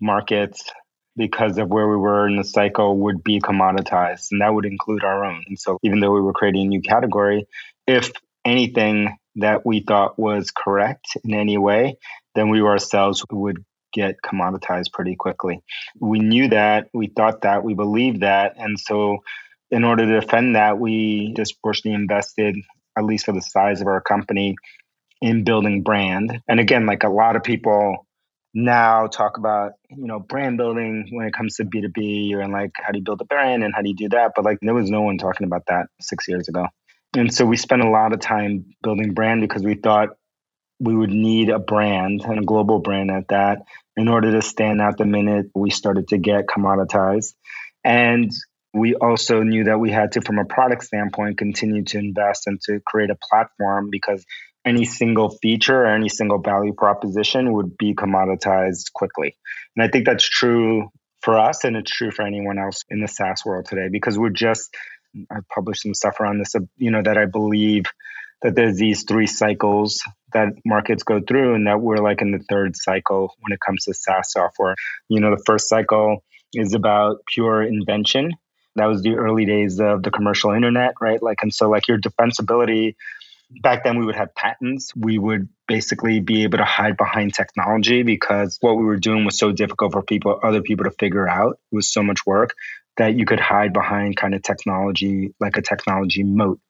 markets, 0.00 0.70
because 1.16 1.58
of 1.58 1.70
where 1.70 1.88
we 1.88 1.96
were 1.96 2.28
in 2.28 2.36
the 2.36 2.44
cycle, 2.44 2.96
would 2.98 3.24
be 3.24 3.40
commoditized, 3.40 4.28
and 4.30 4.40
that 4.42 4.54
would 4.54 4.64
include 4.64 5.02
our 5.02 5.24
own. 5.24 5.42
And 5.48 5.58
so, 5.58 5.76
even 5.82 5.98
though 5.98 6.12
we 6.12 6.20
were 6.20 6.32
creating 6.32 6.66
a 6.66 6.68
new 6.68 6.82
category, 6.82 7.48
if 7.88 8.12
anything 8.44 9.16
that 9.34 9.66
we 9.66 9.80
thought 9.80 10.20
was 10.20 10.52
correct 10.52 11.16
in 11.24 11.34
any 11.34 11.58
way, 11.58 11.98
then 12.36 12.48
we 12.48 12.60
ourselves 12.60 13.24
would 13.32 13.64
get 13.96 14.16
commoditized 14.24 14.92
pretty 14.92 15.16
quickly. 15.16 15.60
We 15.98 16.18
knew 16.18 16.48
that, 16.50 16.88
we 16.92 17.08
thought 17.08 17.42
that, 17.42 17.64
we 17.64 17.74
believed 17.74 18.20
that. 18.20 18.54
And 18.56 18.78
so, 18.78 19.18
in 19.70 19.82
order 19.82 20.06
to 20.06 20.20
defend 20.20 20.54
that, 20.54 20.78
we 20.78 21.32
disproportionately 21.34 22.00
invested, 22.00 22.56
at 22.96 23.04
least 23.04 23.24
for 23.24 23.32
the 23.32 23.42
size 23.42 23.80
of 23.80 23.88
our 23.88 24.00
company, 24.00 24.54
in 25.20 25.44
building 25.44 25.82
brand. 25.82 26.40
And 26.48 26.60
again, 26.60 26.86
like 26.86 27.02
a 27.02 27.08
lot 27.08 27.34
of 27.34 27.42
people 27.42 28.06
now 28.54 29.06
talk 29.06 29.38
about, 29.38 29.72
you 29.90 30.06
know, 30.06 30.20
brand 30.20 30.56
building 30.56 31.08
when 31.10 31.26
it 31.26 31.32
comes 31.32 31.56
to 31.56 31.64
B2B 31.64 32.36
and 32.42 32.52
like 32.52 32.72
how 32.74 32.92
do 32.92 32.98
you 32.98 33.04
build 33.04 33.20
a 33.20 33.24
brand 33.24 33.64
and 33.64 33.74
how 33.74 33.82
do 33.82 33.88
you 33.88 33.96
do 33.96 34.08
that? 34.10 34.32
But 34.36 34.44
like 34.44 34.58
there 34.62 34.74
was 34.74 34.90
no 34.90 35.02
one 35.02 35.18
talking 35.18 35.46
about 35.46 35.64
that 35.66 35.86
six 36.00 36.28
years 36.28 36.48
ago. 36.48 36.66
And 37.16 37.32
so 37.32 37.44
we 37.44 37.56
spent 37.56 37.82
a 37.82 37.90
lot 37.90 38.12
of 38.12 38.20
time 38.20 38.66
building 38.82 39.14
brand 39.14 39.40
because 39.40 39.62
we 39.62 39.74
thought 39.74 40.10
we 40.78 40.94
would 40.94 41.10
need 41.10 41.48
a 41.48 41.58
brand 41.58 42.22
and 42.22 42.38
a 42.38 42.44
global 42.44 42.80
brand 42.80 43.10
at 43.10 43.28
that 43.28 43.62
in 43.96 44.08
order 44.08 44.32
to 44.32 44.42
stand 44.42 44.80
out 44.80 44.98
the 44.98 45.06
minute 45.06 45.46
we 45.54 45.70
started 45.70 46.08
to 46.08 46.18
get 46.18 46.46
commoditized. 46.46 47.34
And 47.82 48.30
we 48.74 48.94
also 48.94 49.42
knew 49.42 49.64
that 49.64 49.80
we 49.80 49.90
had 49.90 50.12
to, 50.12 50.20
from 50.20 50.38
a 50.38 50.44
product 50.44 50.84
standpoint, 50.84 51.38
continue 51.38 51.84
to 51.84 51.98
invest 51.98 52.46
and 52.46 52.60
to 52.62 52.80
create 52.84 53.10
a 53.10 53.16
platform 53.30 53.88
because 53.90 54.24
any 54.66 54.84
single 54.84 55.30
feature 55.30 55.82
or 55.82 55.86
any 55.86 56.08
single 56.08 56.38
value 56.38 56.74
proposition 56.74 57.52
would 57.52 57.78
be 57.78 57.94
commoditized 57.94 58.92
quickly. 58.92 59.36
And 59.76 59.84
I 59.84 59.88
think 59.88 60.04
that's 60.04 60.28
true 60.28 60.90
for 61.22 61.38
us 61.38 61.64
and 61.64 61.76
it's 61.76 61.90
true 61.90 62.10
for 62.10 62.26
anyone 62.26 62.58
else 62.58 62.84
in 62.90 63.00
the 63.00 63.08
SaaS 63.08 63.44
world 63.46 63.66
today 63.66 63.88
because 63.90 64.18
we're 64.18 64.30
just 64.30 64.74
I've 65.30 65.48
published 65.48 65.82
some 65.82 65.94
stuff 65.94 66.20
around 66.20 66.38
this, 66.38 66.54
you 66.76 66.90
know, 66.90 67.02
that 67.02 67.16
I 67.16 67.24
believe 67.24 67.84
that 68.42 68.54
there's 68.54 68.76
these 68.76 69.04
three 69.04 69.26
cycles 69.26 70.02
that 70.32 70.48
markets 70.64 71.02
go 71.02 71.20
through 71.20 71.54
and 71.54 71.66
that 71.66 71.80
we're 71.80 71.98
like 71.98 72.20
in 72.20 72.32
the 72.32 72.44
third 72.48 72.76
cycle 72.76 73.34
when 73.40 73.52
it 73.52 73.60
comes 73.60 73.84
to 73.84 73.94
SaaS 73.94 74.32
software. 74.32 74.74
You 75.08 75.20
know, 75.20 75.30
the 75.30 75.42
first 75.44 75.68
cycle 75.68 76.24
is 76.52 76.74
about 76.74 77.18
pure 77.26 77.62
invention. 77.62 78.32
That 78.76 78.86
was 78.86 79.02
the 79.02 79.14
early 79.14 79.46
days 79.46 79.80
of 79.80 80.02
the 80.02 80.10
commercial 80.10 80.52
internet, 80.52 80.94
right? 81.00 81.22
Like, 81.22 81.38
and 81.42 81.54
so 81.54 81.70
like 81.70 81.88
your 81.88 81.98
defensibility 81.98 82.94
back 83.62 83.84
then 83.84 83.98
we 83.98 84.04
would 84.04 84.16
have 84.16 84.34
patents. 84.34 84.92
We 84.96 85.18
would 85.18 85.48
basically 85.68 86.20
be 86.20 86.42
able 86.42 86.58
to 86.58 86.64
hide 86.64 86.96
behind 86.96 87.34
technology 87.34 88.02
because 88.02 88.58
what 88.60 88.76
we 88.76 88.84
were 88.84 88.96
doing 88.96 89.24
was 89.24 89.38
so 89.38 89.52
difficult 89.52 89.92
for 89.92 90.02
people, 90.02 90.38
other 90.42 90.62
people 90.62 90.84
to 90.84 90.90
figure 90.90 91.28
out. 91.28 91.58
It 91.72 91.76
was 91.76 91.92
so 91.92 92.02
much 92.02 92.26
work 92.26 92.54
that 92.96 93.14
you 93.14 93.26
could 93.26 93.40
hide 93.40 93.72
behind 93.72 94.16
kind 94.16 94.34
of 94.34 94.42
technology, 94.42 95.34
like 95.38 95.56
a 95.56 95.62
technology 95.62 96.22
moat. 96.22 96.60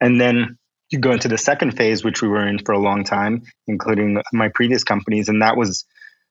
And 0.00 0.20
then 0.20 0.58
you 0.90 0.98
go 0.98 1.12
into 1.12 1.28
the 1.28 1.38
second 1.38 1.76
phase, 1.76 2.04
which 2.04 2.22
we 2.22 2.28
were 2.28 2.46
in 2.46 2.58
for 2.58 2.72
a 2.72 2.78
long 2.78 3.04
time, 3.04 3.42
including 3.66 4.22
my 4.32 4.48
previous 4.48 4.84
companies. 4.84 5.28
And 5.28 5.42
that 5.42 5.56
was 5.56 5.84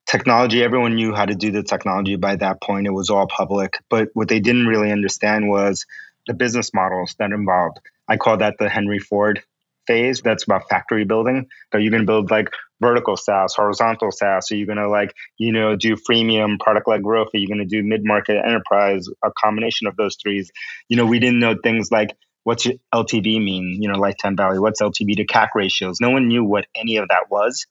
technology. 0.06 0.64
Everyone 0.64 0.96
knew 0.96 1.14
how 1.14 1.26
to 1.26 1.36
do 1.36 1.52
the 1.52 1.64
technology 1.64 2.16
by 2.16 2.36
that 2.38 2.62
point. 2.62 2.88
It 2.88 2.92
was 2.92 3.10
all 3.10 3.28
public. 3.28 3.78
But 3.90 4.10
what 4.14 4.30
they 4.30 4.40
didn't 4.40 4.68
really 4.68 4.92
understand 4.92 5.50
was 5.50 5.86
the 6.28 6.34
business 6.34 6.74
models 6.74 7.16
that 7.20 7.32
involved. 7.32 7.80
I 8.08 8.18
call 8.18 8.38
that 8.38 8.56
the 8.60 8.70
Henry 8.70 9.00
Ford 9.00 9.42
phase. 9.88 10.22
That's 10.22 10.44
about 10.44 10.70
factory 10.70 11.06
building. 11.06 11.48
So 11.72 11.80
going 11.80 11.92
to 11.92 12.06
build 12.06 12.32
like 12.32 12.50
vertical 12.82 13.18
SaaS, 13.18 13.54
horizontal 13.56 14.12
SaaS? 14.12 14.52
Are 14.52 14.56
you 14.56 14.66
going 14.66 14.78
to 14.78 14.90
like, 14.90 15.14
you 15.38 15.52
know, 15.52 15.76
do 15.76 15.96
freemium 15.96 16.60
product 16.60 16.88
led 16.88 17.04
growth? 17.04 17.30
Are 17.34 17.38
you 17.38 17.48
going 17.48 17.60
to 17.60 17.66
do 17.66 17.84
mid 17.84 18.04
market 18.04 18.38
enterprise? 18.44 19.08
A 19.24 19.32
combination 19.32 19.88
of 19.88 19.96
those 19.96 20.18
threes. 20.22 20.52
You 20.90 20.98
know, 20.98 21.06
we 21.06 21.20
didn't 21.20 21.40
know 21.40 21.56
things 21.62 21.92
like 21.92 22.16
what's 22.46 22.66
your 22.66 22.76
LTV 22.94 23.44
mean, 23.44 23.80
you 23.82 23.90
know, 23.92 24.00
lifetime 24.00 24.38
value, 24.38 24.62
what's 24.62 24.82
LTV 24.82 25.18
to 25.18 25.26
CAC 25.26 25.50
ratios. 25.56 26.00
No 26.00 26.12
one 26.12 26.28
knew 26.28 26.44
what 26.46 26.68
any 26.76 26.98
of 26.98 27.10
that 27.10 27.30
was. 27.30 27.66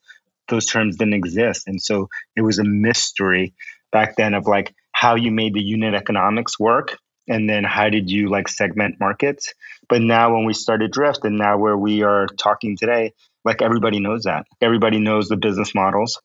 Those 0.49 0.67
terms 0.67 0.97
didn't 0.97 1.15
exist. 1.15 1.67
And 1.67 1.81
so 1.81 2.11
it 2.37 2.43
was 2.43 2.59
a 2.59 2.65
mystery 2.65 3.55
back 3.93 4.17
then 4.17 4.35
of 4.35 4.47
like 4.47 4.75
how 4.93 5.15
you 5.15 5.31
made 5.31 5.55
the 5.55 5.63
unit 5.63 5.95
economics 5.95 6.59
work 6.59 6.99
and 7.29 7.49
then 7.49 7.65
how 7.65 7.89
did 7.89 8.11
you 8.11 8.29
like 8.29 8.49
segment 8.49 8.97
markets 9.01 9.55
but 9.89 10.03
now 10.03 10.35
when 10.35 10.45
we 10.45 10.53
started 10.53 10.91
drift 10.91 11.25
and 11.25 11.39
now 11.39 11.57
where 11.57 11.77
we 11.77 12.03
are 12.03 12.27
talking 12.27 12.77
today 12.77 13.13
like 13.45 13.63
everybody 13.63 14.01
knows 14.01 14.25
that 14.25 14.45
everybody 14.61 14.99
knows 14.99 15.29
the 15.29 15.37
business 15.37 15.75
models 15.75 16.21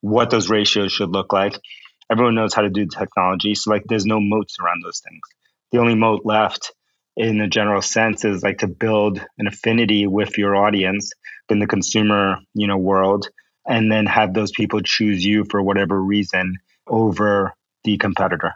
what 0.00 0.30
those 0.30 0.48
ratios 0.48 0.90
should 0.90 1.10
look 1.10 1.32
like 1.32 1.58
everyone 2.10 2.34
knows 2.34 2.54
how 2.54 2.62
to 2.62 2.70
do 2.70 2.86
the 2.86 2.96
technology 2.96 3.54
so 3.54 3.70
like 3.70 3.82
there's 3.88 4.06
no 4.06 4.20
moats 4.20 4.56
around 4.62 4.82
those 4.82 5.00
things 5.00 5.20
the 5.72 5.78
only 5.78 5.94
moat 5.94 6.22
left 6.24 6.72
in 7.18 7.40
a 7.40 7.48
general 7.48 7.82
sense 7.82 8.24
is 8.24 8.42
like 8.42 8.58
to 8.58 8.68
build 8.68 9.20
an 9.38 9.46
affinity 9.46 10.06
with 10.06 10.38
your 10.38 10.56
audience 10.56 11.12
in 11.50 11.58
the 11.58 11.66
consumer 11.66 12.38
you 12.54 12.66
know 12.66 12.78
world 12.78 13.28
and 13.66 13.92
then 13.92 14.06
have 14.06 14.32
those 14.32 14.52
people 14.52 14.80
choose 14.80 15.24
you 15.24 15.44
for 15.50 15.62
whatever 15.62 16.00
reason 16.00 16.56
over 16.86 17.52
the 17.84 17.98
competitor 17.98 18.54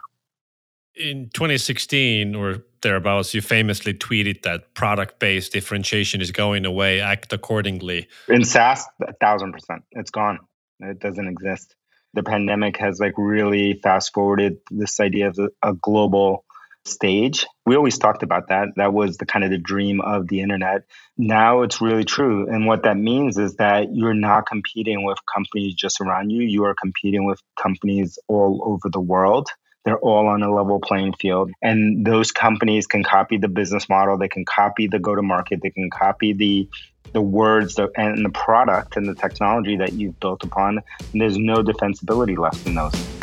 in 0.95 1.29
2016 1.33 2.35
or 2.35 2.63
thereabouts, 2.81 3.33
you 3.33 3.41
famously 3.41 3.93
tweeted 3.93 4.43
that 4.43 4.73
product 4.73 5.19
based 5.19 5.53
differentiation 5.53 6.21
is 6.21 6.31
going 6.31 6.65
away. 6.65 7.01
Act 7.01 7.33
accordingly. 7.33 8.07
In 8.27 8.43
SaaS, 8.43 8.85
a 9.01 9.13
thousand 9.13 9.53
percent. 9.53 9.83
It's 9.91 10.11
gone. 10.11 10.39
It 10.79 10.99
doesn't 10.99 11.27
exist. 11.27 11.75
The 12.13 12.23
pandemic 12.23 12.77
has 12.77 12.99
like 12.99 13.13
really 13.17 13.79
fast 13.81 14.13
forwarded 14.13 14.57
this 14.69 14.99
idea 14.99 15.29
of 15.29 15.39
a, 15.39 15.69
a 15.69 15.73
global 15.73 16.42
stage. 16.85 17.45
We 17.65 17.75
always 17.75 17.97
talked 17.97 18.23
about 18.23 18.49
that. 18.49 18.69
That 18.75 18.93
was 18.93 19.17
the 19.17 19.25
kind 19.25 19.45
of 19.45 19.51
the 19.51 19.57
dream 19.57 20.01
of 20.01 20.27
the 20.27 20.41
internet. 20.41 20.81
Now 21.17 21.61
it's 21.61 21.81
really 21.81 22.03
true. 22.03 22.47
And 22.49 22.65
what 22.65 22.83
that 22.83 22.97
means 22.97 23.37
is 23.37 23.55
that 23.55 23.93
you're 23.93 24.13
not 24.13 24.45
competing 24.47 25.05
with 25.05 25.17
companies 25.33 25.75
just 25.75 26.01
around 26.01 26.29
you. 26.29 26.43
You 26.43 26.65
are 26.65 26.75
competing 26.75 27.25
with 27.25 27.39
companies 27.61 28.19
all 28.27 28.61
over 28.65 28.89
the 28.91 28.99
world. 28.99 29.47
They're 29.85 29.99
all 29.99 30.27
on 30.27 30.43
a 30.43 30.53
level 30.53 30.79
playing 30.79 31.13
field. 31.19 31.51
And 31.61 32.05
those 32.05 32.31
companies 32.31 32.87
can 32.87 33.03
copy 33.03 33.37
the 33.37 33.49
business 33.49 33.89
model, 33.89 34.17
they 34.17 34.29
can 34.29 34.45
copy 34.45 34.87
the 34.87 34.99
go 34.99 35.13
to 35.13 35.21
market, 35.21 35.59
they 35.61 35.71
can 35.71 35.89
copy 35.89 36.33
the 36.33 36.69
the 37.11 37.21
words 37.21 37.77
and 37.95 38.25
the 38.25 38.29
product 38.29 38.97
and 38.97 39.07
the 39.07 39.13
technology 39.13 39.77
that 39.77 39.93
you've 39.93 40.19
built 40.19 40.43
upon. 40.43 40.79
And 41.11 41.21
there's 41.21 41.37
no 41.37 41.57
defensibility 41.57 42.37
left 42.37 42.65
in 42.65 42.73
those. 42.73 43.22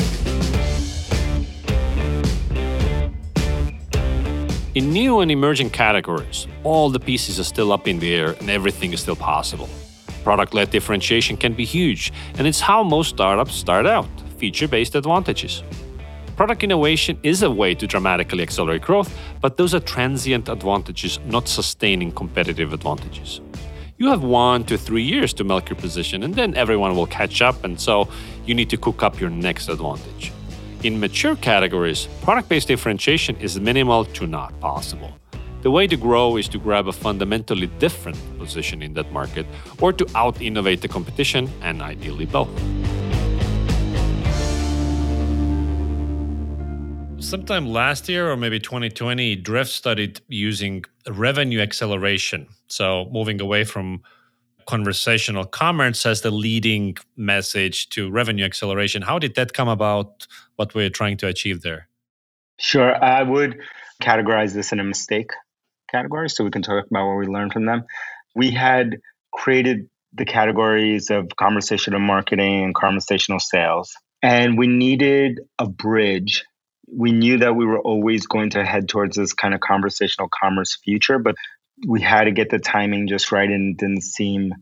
In 4.77 4.93
new 4.93 5.19
and 5.19 5.33
emerging 5.33 5.71
categories, 5.71 6.47
all 6.63 6.91
the 6.91 7.01
pieces 7.01 7.41
are 7.41 7.45
still 7.45 7.73
up 7.73 7.89
in 7.89 7.99
the 7.99 8.15
air 8.15 8.37
and 8.39 8.49
everything 8.49 8.93
is 8.93 9.01
still 9.01 9.17
possible. 9.17 9.69
Product 10.23 10.55
led 10.55 10.71
differentiation 10.71 11.37
can 11.37 11.55
be 11.55 11.65
huge, 11.65 12.13
and 12.39 12.47
it's 12.47 12.61
how 12.61 12.85
most 12.85 13.09
startups 13.09 13.53
start 13.53 13.85
out 13.85 14.07
feature 14.39 14.69
based 14.69 14.95
advantages. 14.95 15.65
Product 16.37 16.63
innovation 16.63 17.19
is 17.25 17.43
a 17.43 17.51
way 17.51 17.75
to 17.75 17.85
dramatically 17.89 18.45
accelerate 18.45 18.83
growth, 18.83 19.13
but 19.41 19.57
those 19.57 19.75
are 19.75 19.81
transient 19.81 20.49
advantages, 20.49 21.19
not 21.27 21.49
sustaining 21.49 22.13
competitive 22.13 22.73
advantages. 22.73 23.41
You 23.99 24.07
have 24.07 24.23
one 24.23 24.63
to 24.67 24.79
three 24.79 25.03
years 25.03 25.33
to 25.35 25.43
milk 25.43 25.69
your 25.69 25.81
position, 25.81 26.23
and 26.23 26.33
then 26.33 26.55
everyone 26.55 26.95
will 26.95 27.09
catch 27.09 27.43
up, 27.43 27.65
and 27.65 27.79
so 27.81 28.09
you 28.47 28.55
need 28.55 28.71
to 28.71 28.77
cook 28.77 29.03
up 29.03 29.21
your 29.21 29.31
next 29.31 29.69
advantage. 29.69 30.31
In 30.83 30.99
mature 30.99 31.37
categories, 31.37 32.09
product 32.23 32.49
based 32.49 32.69
differentiation 32.69 33.37
is 33.37 33.61
minimal 33.61 34.07
to 34.17 34.27
not 34.27 34.59
possible. 34.61 35.13
The 35.61 35.71
way 35.71 35.87
to 35.87 35.95
grow 35.95 36.39
is 36.39 36.49
to 36.49 36.59
grab 36.59 36.89
a 36.89 36.93
fundamentally 36.93 37.67
different 37.79 38.17
position 38.39 38.81
in 38.81 38.95
that 38.95 39.13
market 39.13 39.45
or 39.79 39.93
to 39.93 40.07
out 40.15 40.41
innovate 40.41 40.81
the 40.81 40.89
competition, 40.89 41.51
and 41.61 41.83
ideally 41.83 42.25
both. 42.25 42.49
Sometime 47.23 47.67
last 47.67 48.09
year 48.09 48.31
or 48.31 48.37
maybe 48.39 48.59
2020, 48.59 49.37
Drift 49.37 49.71
studied 49.71 50.23
using 50.29 50.87
revenue 51.11 51.61
acceleration. 51.61 52.47
So 52.69 53.07
moving 53.13 53.39
away 53.43 53.65
from 53.65 54.01
conversational 54.71 55.45
commerce 55.45 56.07
as 56.07 56.21
the 56.21 56.31
leading 56.31 56.97
message 57.17 57.89
to 57.91 58.09
revenue 58.09 58.45
acceleration. 58.45 59.03
How 59.03 59.19
did 59.19 59.35
that 59.35 59.53
come 59.53 59.69
about? 59.69 60.29
What 60.57 60.75
we're 60.75 60.91
trying 60.91 61.17
to 61.19 61.27
achieve 61.27 61.63
there? 61.63 61.89
Sure. 62.59 62.93
I 63.03 63.23
would 63.23 63.59
categorize 64.01 64.53
this 64.53 64.73
in 64.73 64.79
a 64.79 64.85
mistake 64.85 65.31
category 65.91 66.29
so 66.29 66.45
we 66.45 66.51
can 66.51 66.63
talk 66.63 66.87
about 66.91 67.07
what 67.09 67.19
we 67.19 67.27
learned 67.27 67.53
from 67.53 67.67
them. 67.67 67.85
We 68.37 68.51
had 68.51 68.99
created 69.33 69.89
the 70.13 70.25
categories 70.25 71.11
of 71.11 71.29
conversational 71.37 72.01
marketing 72.01 72.65
and 72.65 72.75
conversational 72.75 73.41
sales, 73.41 73.93
and 74.23 74.59
we 74.59 74.67
needed 74.67 75.41
a 75.59 75.69
bridge. 75.69 76.45
We 76.93 77.13
knew 77.13 77.39
that 77.39 77.57
we 77.57 77.65
were 77.65 77.81
always 77.81 78.27
going 78.27 78.51
to 78.51 78.65
head 78.65 78.89
towards 78.89 79.17
this 79.17 79.33
kind 79.33 79.55
of 79.55 79.61
conversational 79.61 80.29
commerce 80.29 80.79
future, 80.85 81.19
but 81.19 81.35
we 81.87 82.01
had 82.01 82.25
to 82.25 82.31
get 82.31 82.51
the 82.51 82.59
timing 82.59 83.09
just 83.09 83.33
right 83.33 83.49
and 83.49 83.77
didn't 83.77 84.03
seem 84.03 84.55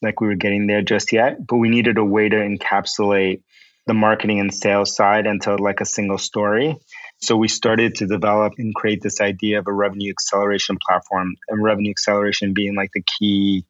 like 0.00 0.20
we 0.20 0.26
were 0.26 0.34
getting 0.34 0.66
there 0.66 0.82
just 0.82 1.12
yet. 1.12 1.46
But 1.46 1.56
we 1.56 1.68
needed 1.68 1.98
a 1.98 2.04
way 2.04 2.28
to 2.28 2.36
encapsulate 2.36 3.42
the 3.86 3.94
marketing 3.94 4.40
and 4.40 4.54
sales 4.54 4.94
side 4.94 5.26
into 5.26 5.56
like 5.56 5.80
a 5.80 5.84
single 5.84 6.18
story. 6.18 6.76
So 7.20 7.36
we 7.36 7.48
started 7.48 7.96
to 7.96 8.06
develop 8.06 8.54
and 8.58 8.74
create 8.74 9.02
this 9.02 9.20
idea 9.20 9.58
of 9.58 9.66
a 9.66 9.72
revenue 9.72 10.10
acceleration 10.10 10.78
platform, 10.84 11.34
and 11.48 11.62
revenue 11.62 11.90
acceleration 11.90 12.54
being 12.54 12.74
like 12.74 12.90
the 12.94 13.02
key 13.02 13.64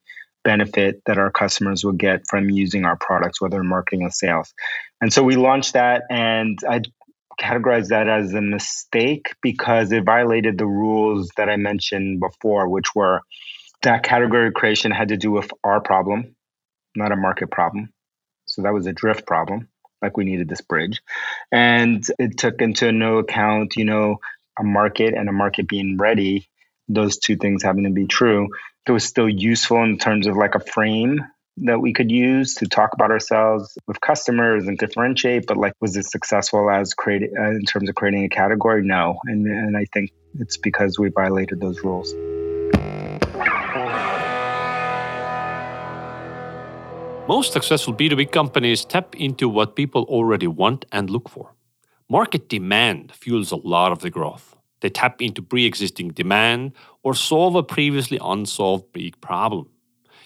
benefit 0.45 1.03
that 1.07 1.19
our 1.19 1.31
customers 1.31 1.85
will 1.85 1.93
get 1.93 2.23
from 2.29 2.51
using 2.51 2.85
our 2.85 2.97
products, 2.97 3.41
whether 3.41 3.61
in 3.61 3.69
marketing 3.69 4.03
or 4.03 4.11
sales. 4.11 4.53
And 5.01 5.13
so 5.13 5.23
we 5.23 5.37
launched 5.37 5.75
that, 5.75 6.03
and 6.11 6.59
I 6.69 6.81
categorized 7.41 7.89
that 7.89 8.09
as 8.09 8.33
a 8.35 8.41
mistake 8.41 9.35
because 9.43 9.93
it 9.93 10.05
violated 10.05 10.59
the 10.59 10.67
rules 10.67 11.31
that 11.37 11.49
I 11.49 11.57
mentioned 11.57 12.21
before, 12.21 12.69
which 12.69 12.95
were 12.95 13.21
that 13.83 14.03
category 14.03 14.53
creation 14.53 14.91
had 14.91 15.09
to 15.09 15.17
do 15.17 15.31
with 15.31 15.51
our 15.65 15.81
problem, 15.81 16.37
not 16.95 17.13
a 17.13 17.17
market 17.17 17.51
problem. 17.51 17.93
So 18.47 18.63
that 18.63 18.73
was 18.73 18.87
a 18.87 18.93
drift 18.93 19.27
problem 19.27 19.69
like 20.01 20.17
we 20.17 20.25
needed 20.25 20.49
this 20.49 20.61
bridge. 20.61 21.01
And 21.51 22.05
it 22.19 22.37
took 22.39 22.61
into 22.61 22.91
no 22.93 23.19
account, 23.19 23.77
you 23.77 23.85
know, 23.85 24.19
a 24.59 24.65
market 24.65 25.15
and 25.15 25.29
a 25.29 25.33
market 25.33 25.69
being 25.69 25.97
ready, 25.97 26.49
those 26.89 27.19
two 27.19 27.37
things 27.37 27.63
having 27.63 27.85
to 27.85 27.91
be 27.91 28.07
true. 28.07 28.49
It 28.87 28.93
was 28.93 29.05
still 29.05 29.29
useful 29.29 29.83
in 29.83 29.99
terms 29.99 30.27
of 30.27 30.37
like 30.37 30.57
a 30.57 30.61
frame 30.61 31.21
that 31.59 31.81
we 31.81 31.93
could 31.93 32.11
use 32.11 32.55
to 32.55 32.67
talk 32.67 32.91
about 32.95 33.11
ourselves 33.11 33.77
with 33.87 34.01
customers 34.01 34.67
and 34.67 34.79
differentiate. 34.79 35.47
But 35.47 35.57
like, 35.57 35.75
was 35.81 35.97
it 35.97 36.07
successful 36.07 36.71
as 36.71 36.95
creating 36.95 37.35
uh, 37.39 37.51
in 37.51 37.65
terms 37.65 37.89
of 37.89 37.95
creating 37.95 38.25
a 38.25 38.29
category? 38.29 38.83
No, 38.83 39.19
and 39.25 39.47
and 39.47 39.77
I 39.77 39.87
think 39.93 40.11
it's 40.39 40.57
because 40.57 40.99
we 40.99 41.11
violated 41.11 41.61
those 41.61 41.83
rules. 41.83 42.15
Most 47.29 47.53
successful 47.53 47.95
B2B 47.95 48.33
companies 48.33 48.85
tap 48.85 49.15
into 49.15 49.49
what 49.49 49.77
people 49.77 50.03
already 50.05 50.49
want 50.49 50.85
and 50.91 51.09
look 51.09 51.29
for. 51.29 51.55
Market 52.09 52.49
demand 52.49 53.13
fuels 53.13 53.53
a 53.53 53.57
lot 53.57 53.93
of 53.93 54.01
the 54.01 54.11
growth. 54.11 54.57
They 54.81 54.91
tap 54.91 55.23
into 55.23 55.41
pre 55.41 55.65
existing 55.65 56.09
demand 56.09 56.73
or 57.03 57.15
solve 57.15 57.55
a 57.55 57.63
previously 57.63 58.19
unsolved 58.21 58.93
big 58.93 59.21
problem. 59.21 59.69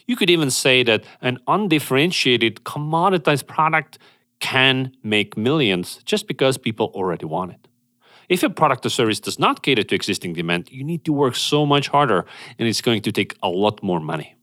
You 0.07 0.17
could 0.17 0.31
even 0.31 0.51
say 0.51 0.83
that 0.85 1.05
an 1.21 1.39
undifferentiated, 1.47 2.65
commoditized 2.65 3.47
product 3.47 3.99
can 4.39 4.93
make 5.03 5.37
millions 5.37 6.01
just 6.05 6.29
because 6.29 6.59
people 6.59 6.93
already 6.95 7.25
want 7.25 7.53
it. 7.53 7.69
If 8.29 8.43
a 8.43 8.51
product 8.51 8.85
or 8.85 8.91
service 8.91 9.21
does 9.21 9.39
not 9.39 9.63
cater 9.63 9.85
to 9.85 9.95
existing 9.95 10.35
demand, 10.35 10.71
you 10.71 10.85
need 10.85 11.05
to 11.05 11.13
work 11.13 11.37
so 11.37 11.65
much 11.65 11.89
harder 11.89 12.25
and 12.59 12.69
it's 12.69 12.81
going 12.81 13.03
to 13.03 13.13
take 13.13 13.37
a 13.43 13.49
lot 13.49 13.83
more 13.83 14.01
money. 14.01 14.35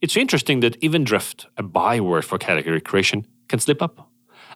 It's 0.00 0.16
interesting 0.16 0.60
that 0.60 0.76
even 0.80 1.04
drift, 1.04 1.46
a 1.56 1.62
byword 1.62 2.24
for 2.24 2.36
category 2.38 2.80
creation, 2.80 3.26
can 3.48 3.60
slip 3.60 3.80
up. 3.80 4.08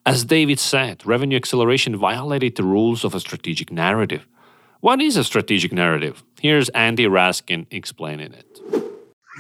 As 0.05 0.25
David 0.25 0.59
said, 0.59 1.07
revenue 1.07 1.37
acceleration 1.37 1.97
violated 1.97 2.57
the 2.57 2.65
rules 2.65 3.05
of 3.05 3.15
a 3.15 3.21
strategic 3.21 3.71
narrative. 3.73 4.27
What 4.81 5.01
is 5.01 5.17
a 5.17 5.25
strategic 5.25 5.73
narrative? 5.73 6.23
Here's 6.41 6.69
Andy 6.71 7.07
Raskin 7.07 7.67
explaining 7.71 8.33
it. 8.33 8.86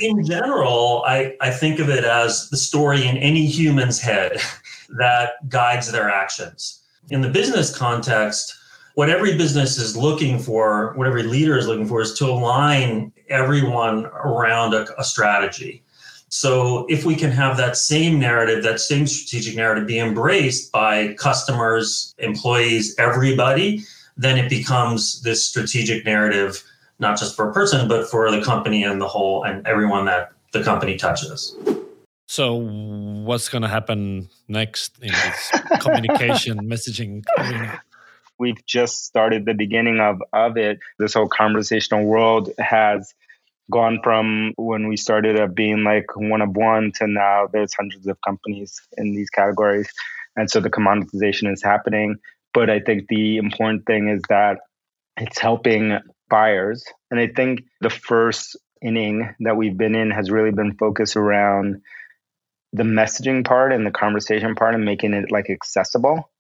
In 0.01 0.25
general, 0.25 1.05
I, 1.07 1.37
I 1.41 1.51
think 1.51 1.79
of 1.79 1.89
it 1.89 2.05
as 2.05 2.51
the 2.51 2.57
story 2.57 3.07
in 3.07 3.17
any 3.17 3.47
human's 3.47 4.01
head 4.01 4.39
that 4.99 5.49
guides 5.49 5.91
their 5.91 6.11
actions. 6.11 6.83
In 7.11 7.21
the 7.21 7.29
business 7.29 7.77
context, 7.77 8.55
what 8.95 9.11
every 9.11 9.37
business 9.37 9.79
is 9.79 9.97
looking 9.97 10.39
for, 10.39 10.93
what 10.97 11.07
every 11.07 11.23
leader 11.23 11.57
is 11.57 11.67
looking 11.67 11.87
for, 11.87 12.01
is 12.01 12.15
to 12.15 12.27
align 12.27 13.13
everyone 13.29 14.07
around 14.07 14.75
a, 14.75 14.87
a 14.99 15.05
strategy. 15.05 15.83
So 16.29 16.87
if 16.89 17.05
we 17.05 17.15
can 17.15 17.31
have 17.31 17.57
that 17.57 17.77
same 17.77 18.19
narrative, 18.19 18.65
that 18.65 18.81
same 18.81 19.07
strategic 19.07 19.55
narrative 19.55 19.87
be 19.87 19.99
embraced 19.99 20.73
by 20.73 21.15
customers, 21.15 22.15
employees, 22.19 22.95
everybody, 22.99 23.85
then 24.17 24.39
it 24.39 24.49
becomes 24.49 25.23
this 25.23 25.47
strategic 25.47 26.05
narrative, 26.05 26.63
not 26.99 27.19
just 27.19 27.37
for 27.37 27.51
a 27.51 27.53
person, 27.53 27.89
but 27.89 28.09
for 28.09 28.31
the 28.31 28.43
company 28.43 28.83
and 28.83 29.01
the 29.01 29.09
whole 29.09 29.45
and 29.45 29.67
everyone 29.67 30.07
that 30.07 30.33
the 30.53 30.63
company 30.63 30.97
touches. 30.97 31.57
So, 32.29 32.55
what's 32.55 33.49
going 33.49 33.63
to 33.63 33.69
happen 33.69 34.29
next 34.49 34.99
in 35.01 35.13
this 35.13 35.53
communication 35.81 36.59
messaging 36.69 37.25
arena? 37.39 37.81
We've 38.39 38.65
just 38.67 39.05
started 39.05 39.47
the 39.47 39.55
beginning 39.55 40.01
of, 40.01 40.21
of 40.33 40.57
it. 40.57 40.79
This 40.99 41.15
whole 41.15 41.29
conversational 41.29 42.05
world 42.05 42.51
has 42.59 43.15
gone 43.71 44.01
from 44.03 44.53
when 44.57 44.89
we 44.89 44.97
started 44.97 45.39
up 45.39 45.55
being 45.55 45.85
like 45.85 46.05
one 46.17 46.41
of 46.41 46.55
one 46.57 46.93
to 46.97 47.07
now 47.07 47.49
there's 47.53 47.75
hundreds 47.75 48.07
of 48.07 48.17
companies 48.27 48.81
in 48.97 49.15
these 49.15 49.31
categories. 49.31 49.89
And 50.37 50.51
so 50.51 50.61
the 50.61 50.71
commoditization 50.71 51.53
is 51.53 51.63
happening. 51.63 52.17
But 52.53 52.71
I 52.71 52.81
think 52.81 53.09
the 53.09 53.39
important 53.39 53.87
thing 53.87 54.09
is 54.09 54.23
that 54.29 54.59
it's 55.17 55.39
helping 55.39 55.99
buyers. 56.29 56.85
And 57.11 57.21
I 57.21 57.29
think 57.29 57.63
the 57.81 57.91
first 57.91 58.57
inning 58.83 59.35
that 59.41 59.57
we've 59.57 59.77
been 59.77 59.95
in 59.95 60.11
has 60.11 60.31
really 60.31 60.53
been 60.53 60.77
focused 60.77 61.17
around 61.17 61.81
the 62.73 62.83
messaging 62.83 63.45
part 63.45 63.73
and 63.73 63.87
the 63.87 63.91
conversation 63.91 64.55
part 64.55 64.75
and 64.75 64.85
making 64.85 65.15
it 65.15 65.31
like 65.31 65.49
accessible. 65.51 66.31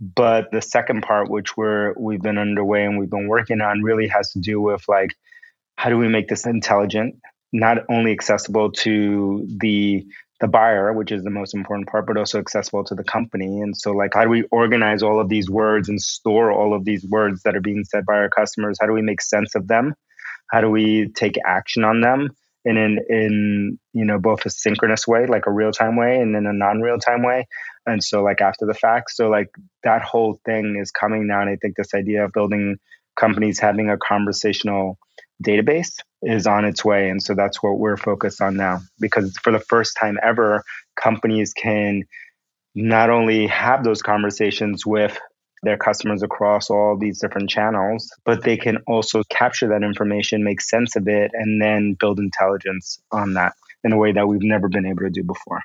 But 0.00 0.50
the 0.50 0.62
second 0.62 1.02
part, 1.02 1.30
which 1.30 1.56
we're 1.56 1.94
we've 1.98 2.22
been 2.22 2.38
underway 2.38 2.84
and 2.84 2.98
we've 2.98 3.10
been 3.10 3.28
working 3.28 3.60
on, 3.60 3.82
really 3.82 4.08
has 4.08 4.32
to 4.32 4.40
do 4.40 4.60
with 4.60 4.82
like 4.88 5.14
how 5.76 5.90
do 5.90 5.98
we 5.98 6.08
make 6.08 6.28
this 6.28 6.46
intelligent, 6.46 7.16
not 7.52 7.78
only 7.88 8.12
accessible 8.12 8.72
to 8.72 9.46
the 9.60 10.04
the 10.42 10.48
buyer, 10.48 10.92
which 10.92 11.12
is 11.12 11.22
the 11.22 11.30
most 11.30 11.54
important 11.54 11.88
part, 11.88 12.04
but 12.04 12.16
also 12.16 12.40
accessible 12.40 12.82
to 12.82 12.96
the 12.96 13.04
company. 13.04 13.60
And 13.60 13.76
so, 13.76 13.92
like, 13.92 14.14
how 14.14 14.24
do 14.24 14.28
we 14.28 14.42
organize 14.50 15.00
all 15.00 15.20
of 15.20 15.28
these 15.28 15.48
words 15.48 15.88
and 15.88 16.02
store 16.02 16.50
all 16.50 16.74
of 16.74 16.84
these 16.84 17.06
words 17.06 17.44
that 17.44 17.54
are 17.54 17.60
being 17.60 17.84
said 17.84 18.04
by 18.04 18.14
our 18.14 18.28
customers? 18.28 18.76
How 18.80 18.88
do 18.88 18.92
we 18.92 19.02
make 19.02 19.22
sense 19.22 19.54
of 19.54 19.68
them? 19.68 19.94
How 20.50 20.60
do 20.60 20.68
we 20.68 21.08
take 21.14 21.38
action 21.46 21.84
on 21.84 22.00
them 22.00 22.30
in 22.64 22.76
in, 22.76 23.78
you 23.92 24.04
know 24.04 24.18
both 24.18 24.44
a 24.44 24.50
synchronous 24.50 25.06
way, 25.06 25.26
like 25.26 25.46
a 25.46 25.52
real 25.52 25.70
time 25.70 25.94
way, 25.96 26.18
and 26.18 26.34
then 26.34 26.46
a 26.46 26.52
non 26.52 26.80
real 26.80 26.98
time 26.98 27.22
way? 27.22 27.46
And 27.86 28.02
so, 28.02 28.24
like 28.24 28.40
after 28.40 28.66
the 28.66 28.74
fact, 28.74 29.12
so 29.12 29.28
like 29.28 29.50
that 29.84 30.02
whole 30.02 30.40
thing 30.44 30.76
is 30.76 30.90
coming 30.90 31.28
now. 31.28 31.40
And 31.40 31.50
I 31.50 31.56
think 31.62 31.76
this 31.76 31.94
idea 31.94 32.24
of 32.24 32.32
building 32.32 32.78
companies 33.14 33.60
having 33.60 33.90
a 33.90 33.96
conversational 33.96 34.98
database 35.42 35.92
is 36.22 36.46
on 36.46 36.64
its 36.64 36.84
way. 36.84 37.08
And 37.08 37.22
so 37.22 37.34
that's 37.34 37.62
what 37.62 37.78
we're 37.78 37.96
focused 37.96 38.40
on 38.40 38.56
now. 38.56 38.80
Because 39.00 39.36
for 39.38 39.52
the 39.52 39.60
first 39.60 39.96
time 40.00 40.18
ever, 40.22 40.62
companies 40.96 41.52
can 41.52 42.04
not 42.74 43.10
only 43.10 43.46
have 43.48 43.84
those 43.84 44.02
conversations 44.02 44.86
with 44.86 45.18
their 45.62 45.76
customers 45.76 46.22
across 46.22 46.70
all 46.70 46.96
these 46.98 47.20
different 47.20 47.48
channels, 47.48 48.10
but 48.24 48.42
they 48.42 48.56
can 48.56 48.78
also 48.86 49.22
capture 49.30 49.68
that 49.68 49.82
information, 49.82 50.42
make 50.42 50.60
sense 50.60 50.96
of 50.96 51.06
it, 51.06 51.30
and 51.34 51.62
then 51.62 51.94
build 51.94 52.18
intelligence 52.18 53.00
on 53.12 53.34
that 53.34 53.52
in 53.84 53.92
a 53.92 53.96
way 53.96 54.12
that 54.12 54.26
we've 54.26 54.42
never 54.42 54.68
been 54.68 54.86
able 54.86 55.02
to 55.02 55.10
do 55.10 55.22
before. 55.22 55.60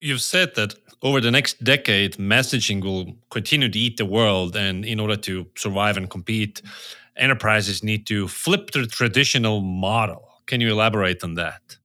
You've 0.00 0.20
said 0.20 0.54
that 0.56 0.74
over 1.02 1.20
the 1.20 1.30
next 1.30 1.62
decade, 1.62 2.14
messaging 2.14 2.82
will 2.82 3.16
continue 3.30 3.68
to 3.68 3.78
eat 3.78 3.96
the 3.96 4.06
world. 4.06 4.56
And 4.56 4.84
in 4.84 5.00
order 5.00 5.16
to 5.16 5.46
survive 5.56 5.96
and 5.96 6.08
compete, 6.08 6.62
enterprises 7.16 7.82
need 7.82 8.06
to 8.06 8.28
flip 8.28 8.70
the 8.72 8.86
traditional 8.86 9.60
model. 9.60 10.28
Can 10.46 10.60
you 10.60 10.70
elaborate 10.70 11.22
on 11.24 11.34
that? 11.34 11.76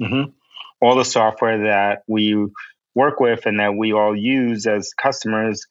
Mm-hmm. 0.00 0.30
All 0.80 0.96
the 0.96 1.04
software 1.04 1.58
that 1.64 2.02
we 2.06 2.46
work 2.94 3.20
with 3.20 3.46
and 3.46 3.60
that 3.60 3.74
we 3.74 3.92
all 3.92 4.16
use 4.16 4.66
as 4.66 4.92
customers 4.94 5.64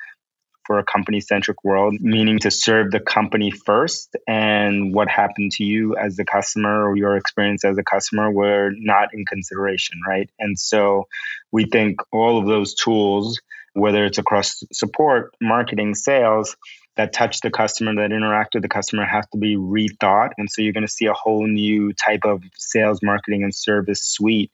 for 0.65 0.79
a 0.79 0.83
company 0.83 1.19
centric 1.19 1.63
world, 1.63 1.95
meaning 1.99 2.39
to 2.39 2.51
serve 2.51 2.91
the 2.91 2.99
company 2.99 3.51
first. 3.51 4.15
And 4.27 4.93
what 4.93 5.07
happened 5.07 5.51
to 5.53 5.63
you 5.63 5.95
as 5.95 6.15
the 6.15 6.25
customer 6.25 6.89
or 6.89 6.95
your 6.95 7.17
experience 7.17 7.63
as 7.63 7.77
a 7.77 7.83
customer 7.83 8.31
were 8.31 8.71
not 8.75 9.09
in 9.13 9.25
consideration, 9.25 9.99
right? 10.07 10.29
And 10.39 10.57
so 10.59 11.07
we 11.51 11.65
think 11.65 11.99
all 12.11 12.37
of 12.37 12.45
those 12.45 12.75
tools, 12.75 13.39
whether 13.73 14.05
it's 14.05 14.17
across 14.17 14.63
support, 14.71 15.35
marketing, 15.41 15.95
sales, 15.95 16.55
that 16.97 17.13
touch 17.13 17.41
the 17.41 17.51
customer, 17.51 17.93
that 17.95 18.13
interact 18.13 18.53
with 18.53 18.63
the 18.63 18.69
customer 18.69 19.05
have 19.05 19.29
to 19.31 19.37
be 19.37 19.57
rethought. 19.57 20.29
And 20.37 20.49
so 20.49 20.61
you're 20.61 20.73
going 20.73 20.87
to 20.87 20.91
see 20.91 21.07
a 21.07 21.13
whole 21.13 21.45
new 21.45 21.93
type 21.93 22.21
of 22.23 22.41
sales, 22.57 22.99
marketing, 23.03 23.43
and 23.43 23.53
service 23.53 24.01
suite 24.03 24.51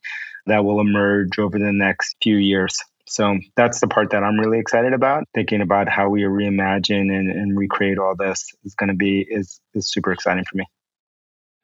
that 0.48 0.66
will 0.66 0.80
emerge 0.80 1.38
over 1.38 1.60
the 1.60 1.72
next 1.72 2.16
few 2.22 2.36
years. 2.36 2.78
So 3.12 3.38
that's 3.58 3.82
the 3.82 3.88
part 3.88 4.12
that 4.12 4.24
I'm 4.24 4.40
really 4.40 4.58
excited 4.58 4.94
about. 4.94 5.26
Thinking 5.36 5.62
about 5.62 5.90
how 5.90 6.08
we 6.08 6.22
reimagine 6.22 7.12
and, 7.12 7.30
and 7.30 7.58
recreate 7.58 7.98
all 7.98 8.16
this 8.16 8.52
is 8.64 8.74
going 8.76 8.88
to 8.88 8.96
be 8.96 9.26
is 9.30 9.60
is 9.74 9.92
super 9.92 10.14
exciting 10.14 10.46
for 10.50 10.58
me. 10.58 10.66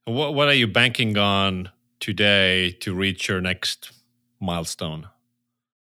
What 0.05 0.33
what 0.33 0.49
are 0.49 0.53
you 0.53 0.67
banking 0.67 1.17
on 1.17 1.69
today 2.01 2.71
to 2.81 2.93
reach 2.93 3.29
your 3.29 3.39
next 3.39 3.91
milestone? 4.41 5.07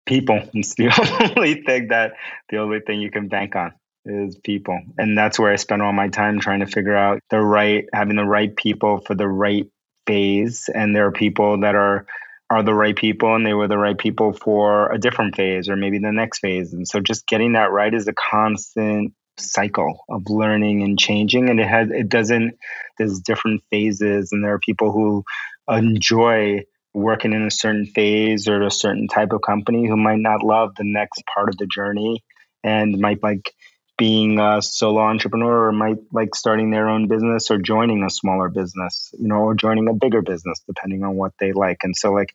People. 0.08 0.42
It's 0.56 0.74
the 0.74 0.90
only 1.38 1.62
thing 1.62 1.90
that 1.90 2.14
the 2.50 2.58
only 2.58 2.80
thing 2.80 3.00
you 3.00 3.12
can 3.12 3.28
bank 3.28 3.56
on 3.56 3.74
is 4.06 4.36
people. 4.44 4.82
And 4.98 5.16
that's 5.16 5.38
where 5.38 5.54
I 5.54 5.58
spend 5.58 5.84
all 5.84 5.94
my 5.94 6.08
time 6.08 6.40
trying 6.40 6.62
to 6.62 6.66
figure 6.66 6.98
out 6.98 7.20
the 7.30 7.40
right 7.40 7.86
having 7.94 8.16
the 8.16 8.26
right 8.26 8.56
people 8.56 9.02
for 9.06 9.14
the 9.14 9.28
right 9.28 9.68
phase. 10.08 10.70
And 10.74 10.96
there 10.96 11.06
are 11.06 11.12
people 11.12 11.60
that 11.62 11.76
are 11.76 12.08
are 12.52 12.64
the 12.64 12.74
right 12.74 12.98
people 12.98 13.34
and 13.34 13.46
they 13.46 13.54
were 13.54 13.70
the 13.70 13.78
right 13.78 13.98
people 13.98 14.34
for 14.34 14.92
a 14.92 15.00
different 15.00 15.38
phase 15.38 15.70
or 15.70 15.78
maybe 15.78 16.00
the 16.00 16.12
next 16.12 16.40
phase. 16.40 16.74
And 16.74 16.86
so 16.86 17.00
just 17.00 17.26
getting 17.26 17.54
that 17.54 17.72
right 17.72 17.94
is 17.94 18.10
a 18.10 18.14
constant 18.14 19.14
cycle 19.38 20.04
of 20.10 20.24
learning 20.30 20.84
and 20.84 21.00
changing 21.00 21.50
and 21.50 21.60
it 21.62 21.68
has 21.68 21.90
it 21.90 22.10
doesn't 22.10 22.54
there's 22.98 23.22
different 23.22 23.64
phases 23.72 24.32
and 24.32 24.44
there 24.44 24.54
are 24.54 24.60
people 24.60 24.92
who 24.92 25.24
enjoy 25.70 26.60
working 26.94 27.32
in 27.32 27.44
a 27.44 27.50
certain 27.50 27.86
phase 27.86 28.50
or 28.50 28.62
a 28.62 28.70
certain 28.70 29.08
type 29.08 29.32
of 29.32 29.42
company 29.42 29.88
who 29.88 29.96
might 29.96 30.20
not 30.20 30.44
love 30.44 30.76
the 30.76 30.84
next 30.84 31.24
part 31.34 31.48
of 31.48 31.58
the 31.58 31.66
journey 31.66 32.22
and 32.64 33.00
might 33.00 33.24
like 33.24 33.54
being 34.02 34.40
a 34.40 34.60
solo 34.64 35.00
entrepreneur 35.00 35.68
or 35.68 35.72
might 35.72 36.00
like 36.12 36.34
starting 36.34 36.72
their 36.72 36.90
own 36.90 37.08
business 37.08 37.52
or 37.52 37.60
joining 37.60 38.02
a 38.02 38.10
smaller 38.10 38.50
business, 38.50 39.14
you 39.20 39.28
know, 39.28 39.36
or 39.36 39.54
joining 39.54 39.88
a 39.88 39.94
bigger 39.94 40.24
business, 40.24 40.60
depending 40.66 41.04
on 41.04 41.16
what 41.16 41.34
they 41.40 41.54
like. 41.54 41.84
And 41.84 41.96
so, 41.96 42.12
like, 42.12 42.34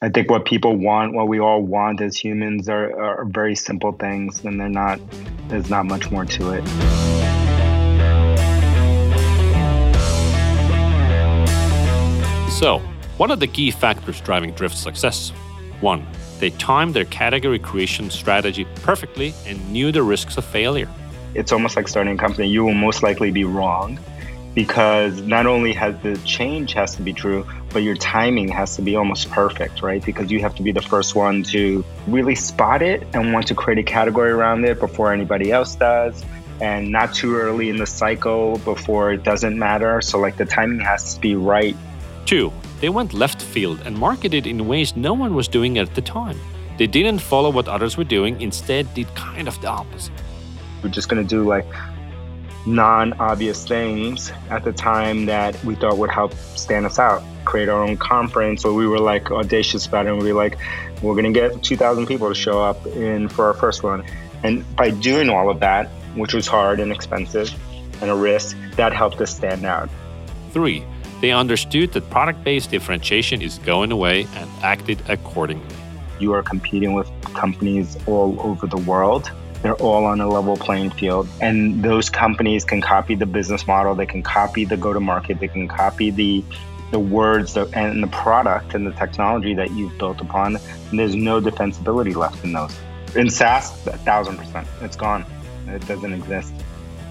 I 0.00 0.08
think 0.08 0.30
what 0.30 0.46
people 0.46 0.74
want, 0.74 1.12
what 1.12 1.28
we 1.28 1.40
all 1.40 1.60
want 1.60 2.00
as 2.00 2.16
humans, 2.16 2.70
are, 2.70 2.98
are 2.98 3.26
very 3.26 3.54
simple 3.54 3.92
things, 3.92 4.46
and 4.46 4.58
they're 4.58 4.70
not. 4.70 4.98
There's 5.48 5.68
not 5.68 5.84
much 5.84 6.10
more 6.10 6.24
to 6.24 6.52
it. 6.54 6.64
So, 12.50 12.78
what 13.18 13.30
are 13.30 13.36
the 13.36 13.46
key 13.46 13.70
factors 13.72 14.22
driving 14.22 14.52
Drift's 14.52 14.80
success? 14.80 15.34
One, 15.82 16.06
they 16.44 16.50
timed 16.58 16.92
their 16.92 17.06
category 17.06 17.58
creation 17.58 18.10
strategy 18.10 18.66
perfectly 18.82 19.32
and 19.46 19.56
knew 19.72 19.90
the 19.90 20.02
risks 20.02 20.36
of 20.36 20.44
failure. 20.44 20.90
It's 21.32 21.52
almost 21.52 21.74
like 21.74 21.88
starting 21.88 22.16
a 22.16 22.18
company. 22.18 22.48
You 22.48 22.62
will 22.66 22.74
most 22.74 23.02
likely 23.02 23.30
be 23.30 23.44
wrong 23.44 23.98
because 24.54 25.22
not 25.22 25.46
only 25.46 25.72
has 25.72 25.96
the 26.02 26.18
change 26.18 26.74
has 26.74 26.96
to 26.96 27.02
be 27.02 27.14
true, 27.14 27.46
but 27.70 27.78
your 27.78 27.96
timing 27.96 28.48
has 28.48 28.76
to 28.76 28.82
be 28.82 28.94
almost 28.94 29.30
perfect, 29.30 29.80
right? 29.80 30.04
Because 30.04 30.30
you 30.30 30.38
have 30.40 30.54
to 30.56 30.62
be 30.62 30.70
the 30.70 30.82
first 30.82 31.14
one 31.14 31.44
to 31.44 31.82
really 32.08 32.34
spot 32.34 32.82
it 32.82 33.06
and 33.14 33.32
want 33.32 33.46
to 33.46 33.54
create 33.54 33.78
a 33.78 33.82
category 33.82 34.30
around 34.30 34.66
it 34.66 34.78
before 34.78 35.14
anybody 35.14 35.50
else 35.50 35.74
does 35.76 36.22
and 36.60 36.92
not 36.92 37.14
too 37.14 37.36
early 37.36 37.70
in 37.70 37.78
the 37.78 37.86
cycle 37.86 38.58
before 38.58 39.12
it 39.12 39.22
doesn't 39.22 39.58
matter. 39.58 40.02
So 40.02 40.18
like 40.18 40.36
the 40.36 40.44
timing 40.44 40.80
has 40.80 41.14
to 41.14 41.20
be 41.22 41.36
right. 41.36 41.74
Two, 42.26 42.52
they 42.84 42.90
went 42.90 43.14
left 43.14 43.40
field 43.40 43.80
and 43.86 43.96
marketed 43.96 44.46
in 44.46 44.68
ways 44.68 44.94
no 44.94 45.14
one 45.14 45.34
was 45.34 45.48
doing 45.48 45.78
at 45.78 45.94
the 45.94 46.02
time. 46.02 46.38
They 46.76 46.86
didn't 46.86 47.20
follow 47.20 47.48
what 47.48 47.66
others 47.66 47.96
were 47.96 48.04
doing, 48.04 48.38
instead, 48.42 48.92
did 48.92 49.08
kind 49.14 49.48
of 49.48 49.58
the 49.62 49.68
opposite. 49.68 50.12
We're 50.82 50.90
just 50.90 51.08
going 51.08 51.26
to 51.26 51.26
do 51.26 51.44
like 51.48 51.64
non 52.66 53.14
obvious 53.14 53.66
things 53.66 54.30
at 54.50 54.64
the 54.64 54.72
time 54.74 55.24
that 55.24 55.52
we 55.64 55.76
thought 55.76 55.96
would 55.96 56.10
help 56.10 56.34
stand 56.34 56.84
us 56.84 56.98
out. 56.98 57.22
Create 57.46 57.70
our 57.70 57.82
own 57.82 57.96
conference. 57.96 58.60
So 58.60 58.74
we 58.74 58.86
were 58.86 58.98
like 58.98 59.30
audacious 59.30 59.86
about 59.86 60.04
it 60.04 60.10
and 60.12 60.22
we 60.22 60.30
were 60.30 60.38
like, 60.38 60.58
we're 61.00 61.14
going 61.14 61.32
to 61.32 61.40
get 61.40 61.62
2,000 61.62 62.06
people 62.06 62.28
to 62.28 62.34
show 62.34 62.62
up 62.62 62.86
in 62.88 63.30
for 63.30 63.46
our 63.46 63.54
first 63.54 63.82
one. 63.82 64.04
And 64.42 64.62
by 64.76 64.90
doing 64.90 65.30
all 65.30 65.48
of 65.48 65.58
that, 65.60 65.86
which 66.16 66.34
was 66.34 66.46
hard 66.46 66.80
and 66.80 66.92
expensive 66.92 67.50
and 68.02 68.10
a 68.10 68.14
risk, 68.14 68.58
that 68.76 68.92
helped 68.92 69.22
us 69.22 69.34
stand 69.34 69.64
out. 69.64 69.88
Three, 70.52 70.84
they 71.24 71.32
understood 71.32 71.90
that 71.94 72.10
product 72.10 72.44
based 72.44 72.70
differentiation 72.70 73.40
is 73.40 73.56
going 73.60 73.90
away 73.90 74.26
and 74.34 74.50
acted 74.62 75.00
accordingly. 75.08 75.74
You 76.20 76.34
are 76.34 76.42
competing 76.42 76.92
with 76.92 77.10
companies 77.32 77.96
all 78.06 78.38
over 78.40 78.66
the 78.66 78.76
world. 78.76 79.30
They're 79.62 79.76
all 79.76 80.04
on 80.04 80.20
a 80.20 80.28
level 80.28 80.54
playing 80.58 80.90
field. 80.90 81.26
And 81.40 81.82
those 81.82 82.10
companies 82.10 82.62
can 82.66 82.82
copy 82.82 83.14
the 83.14 83.24
business 83.24 83.66
model, 83.66 83.94
they 83.94 84.04
can 84.04 84.22
copy 84.22 84.66
the 84.66 84.76
go 84.76 84.92
to 84.92 85.00
market, 85.00 85.40
they 85.40 85.48
can 85.48 85.66
copy 85.66 86.10
the 86.10 86.44
the 86.90 86.98
words 86.98 87.56
and 87.56 88.02
the 88.02 88.08
product 88.08 88.74
and 88.74 88.86
the 88.86 88.92
technology 88.92 89.54
that 89.54 89.70
you've 89.70 89.96
built 89.96 90.20
upon. 90.20 90.56
And 90.90 90.98
there's 90.98 91.14
no 91.14 91.40
defensibility 91.40 92.14
left 92.14 92.44
in 92.44 92.52
those. 92.52 92.76
In 93.16 93.30
SaaS, 93.30 93.70
a 93.86 93.96
thousand 93.96 94.36
percent. 94.36 94.68
It's 94.82 94.94
gone. 94.94 95.24
It 95.68 95.86
doesn't 95.88 96.12
exist. 96.12 96.52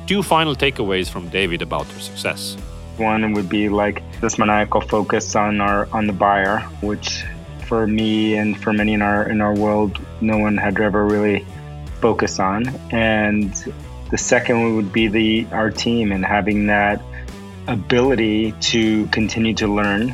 Two 0.05 0.21
final 0.21 0.55
takeaways 0.55 1.09
from 1.09 1.29
David 1.29 1.63
about 1.63 1.87
their 1.89 1.99
success. 1.99 2.55
One 2.97 3.33
would 3.33 3.49
be 3.49 3.69
like 3.69 4.03
this 4.21 4.37
maniacal 4.37 4.81
focus 4.81 5.35
on 5.35 5.61
our 5.61 5.87
on 5.91 6.07
the 6.07 6.13
buyer, 6.13 6.59
which 6.81 7.23
for 7.65 7.87
me 7.87 8.35
and 8.35 8.59
for 8.61 8.71
many 8.73 8.93
in 8.93 9.01
our 9.01 9.27
in 9.29 9.41
our 9.41 9.53
world, 9.53 9.99
no 10.21 10.37
one 10.37 10.57
had 10.57 10.79
ever 10.79 11.05
really 11.05 11.45
focused 12.01 12.39
on. 12.39 12.67
And 12.91 13.51
the 14.11 14.17
second 14.17 14.75
would 14.75 14.93
be 14.93 15.07
the 15.07 15.47
our 15.51 15.71
team 15.71 16.11
and 16.11 16.23
having 16.23 16.67
that 16.67 17.01
ability 17.67 18.51
to 18.73 19.07
continue 19.07 19.53
to 19.55 19.67
learn 19.67 20.13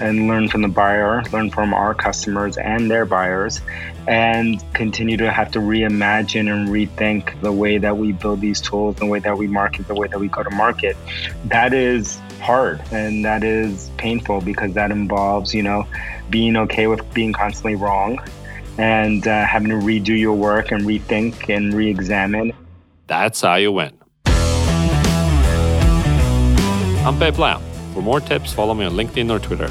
and 0.00 0.26
learn 0.28 0.48
from 0.48 0.62
the 0.62 0.68
buyer, 0.68 1.22
learn 1.32 1.50
from 1.50 1.72
our 1.74 1.94
customers 1.94 2.56
and 2.56 2.90
their 2.90 3.04
buyers, 3.04 3.60
and 4.06 4.62
continue 4.74 5.16
to 5.16 5.30
have 5.30 5.50
to 5.52 5.58
reimagine 5.58 6.52
and 6.52 6.68
rethink 6.68 7.40
the 7.40 7.52
way 7.52 7.78
that 7.78 7.96
we 7.96 8.12
build 8.12 8.40
these 8.40 8.60
tools, 8.60 8.96
the 8.96 9.06
way 9.06 9.18
that 9.18 9.36
we 9.38 9.46
market, 9.46 9.86
the 9.88 9.94
way 9.94 10.08
that 10.08 10.18
we 10.18 10.28
go 10.28 10.42
to 10.42 10.50
market. 10.50 10.96
That 11.46 11.72
is 11.72 12.18
hard 12.40 12.82
and 12.90 13.24
that 13.24 13.42
is 13.42 13.90
painful 13.96 14.42
because 14.42 14.74
that 14.74 14.90
involves, 14.90 15.54
you 15.54 15.62
know, 15.62 15.86
being 16.30 16.56
okay 16.56 16.86
with 16.86 17.14
being 17.14 17.32
constantly 17.32 17.74
wrong 17.74 18.18
and 18.78 19.26
uh, 19.26 19.46
having 19.46 19.70
to 19.70 19.76
redo 19.76 20.18
your 20.18 20.34
work 20.34 20.70
and 20.72 20.82
rethink 20.82 21.54
and 21.54 21.72
re 21.72 21.88
examine. 21.88 22.52
That's 23.06 23.40
how 23.40 23.54
you 23.56 23.72
win. 23.72 23.98
I'm 27.06 27.18
Per 27.18 27.32
Blau. 27.32 27.60
For 27.92 28.02
more 28.02 28.20
tips, 28.20 28.52
follow 28.52 28.74
me 28.74 28.84
on 28.84 28.92
LinkedIn 28.94 29.30
or 29.30 29.38
Twitter. 29.38 29.70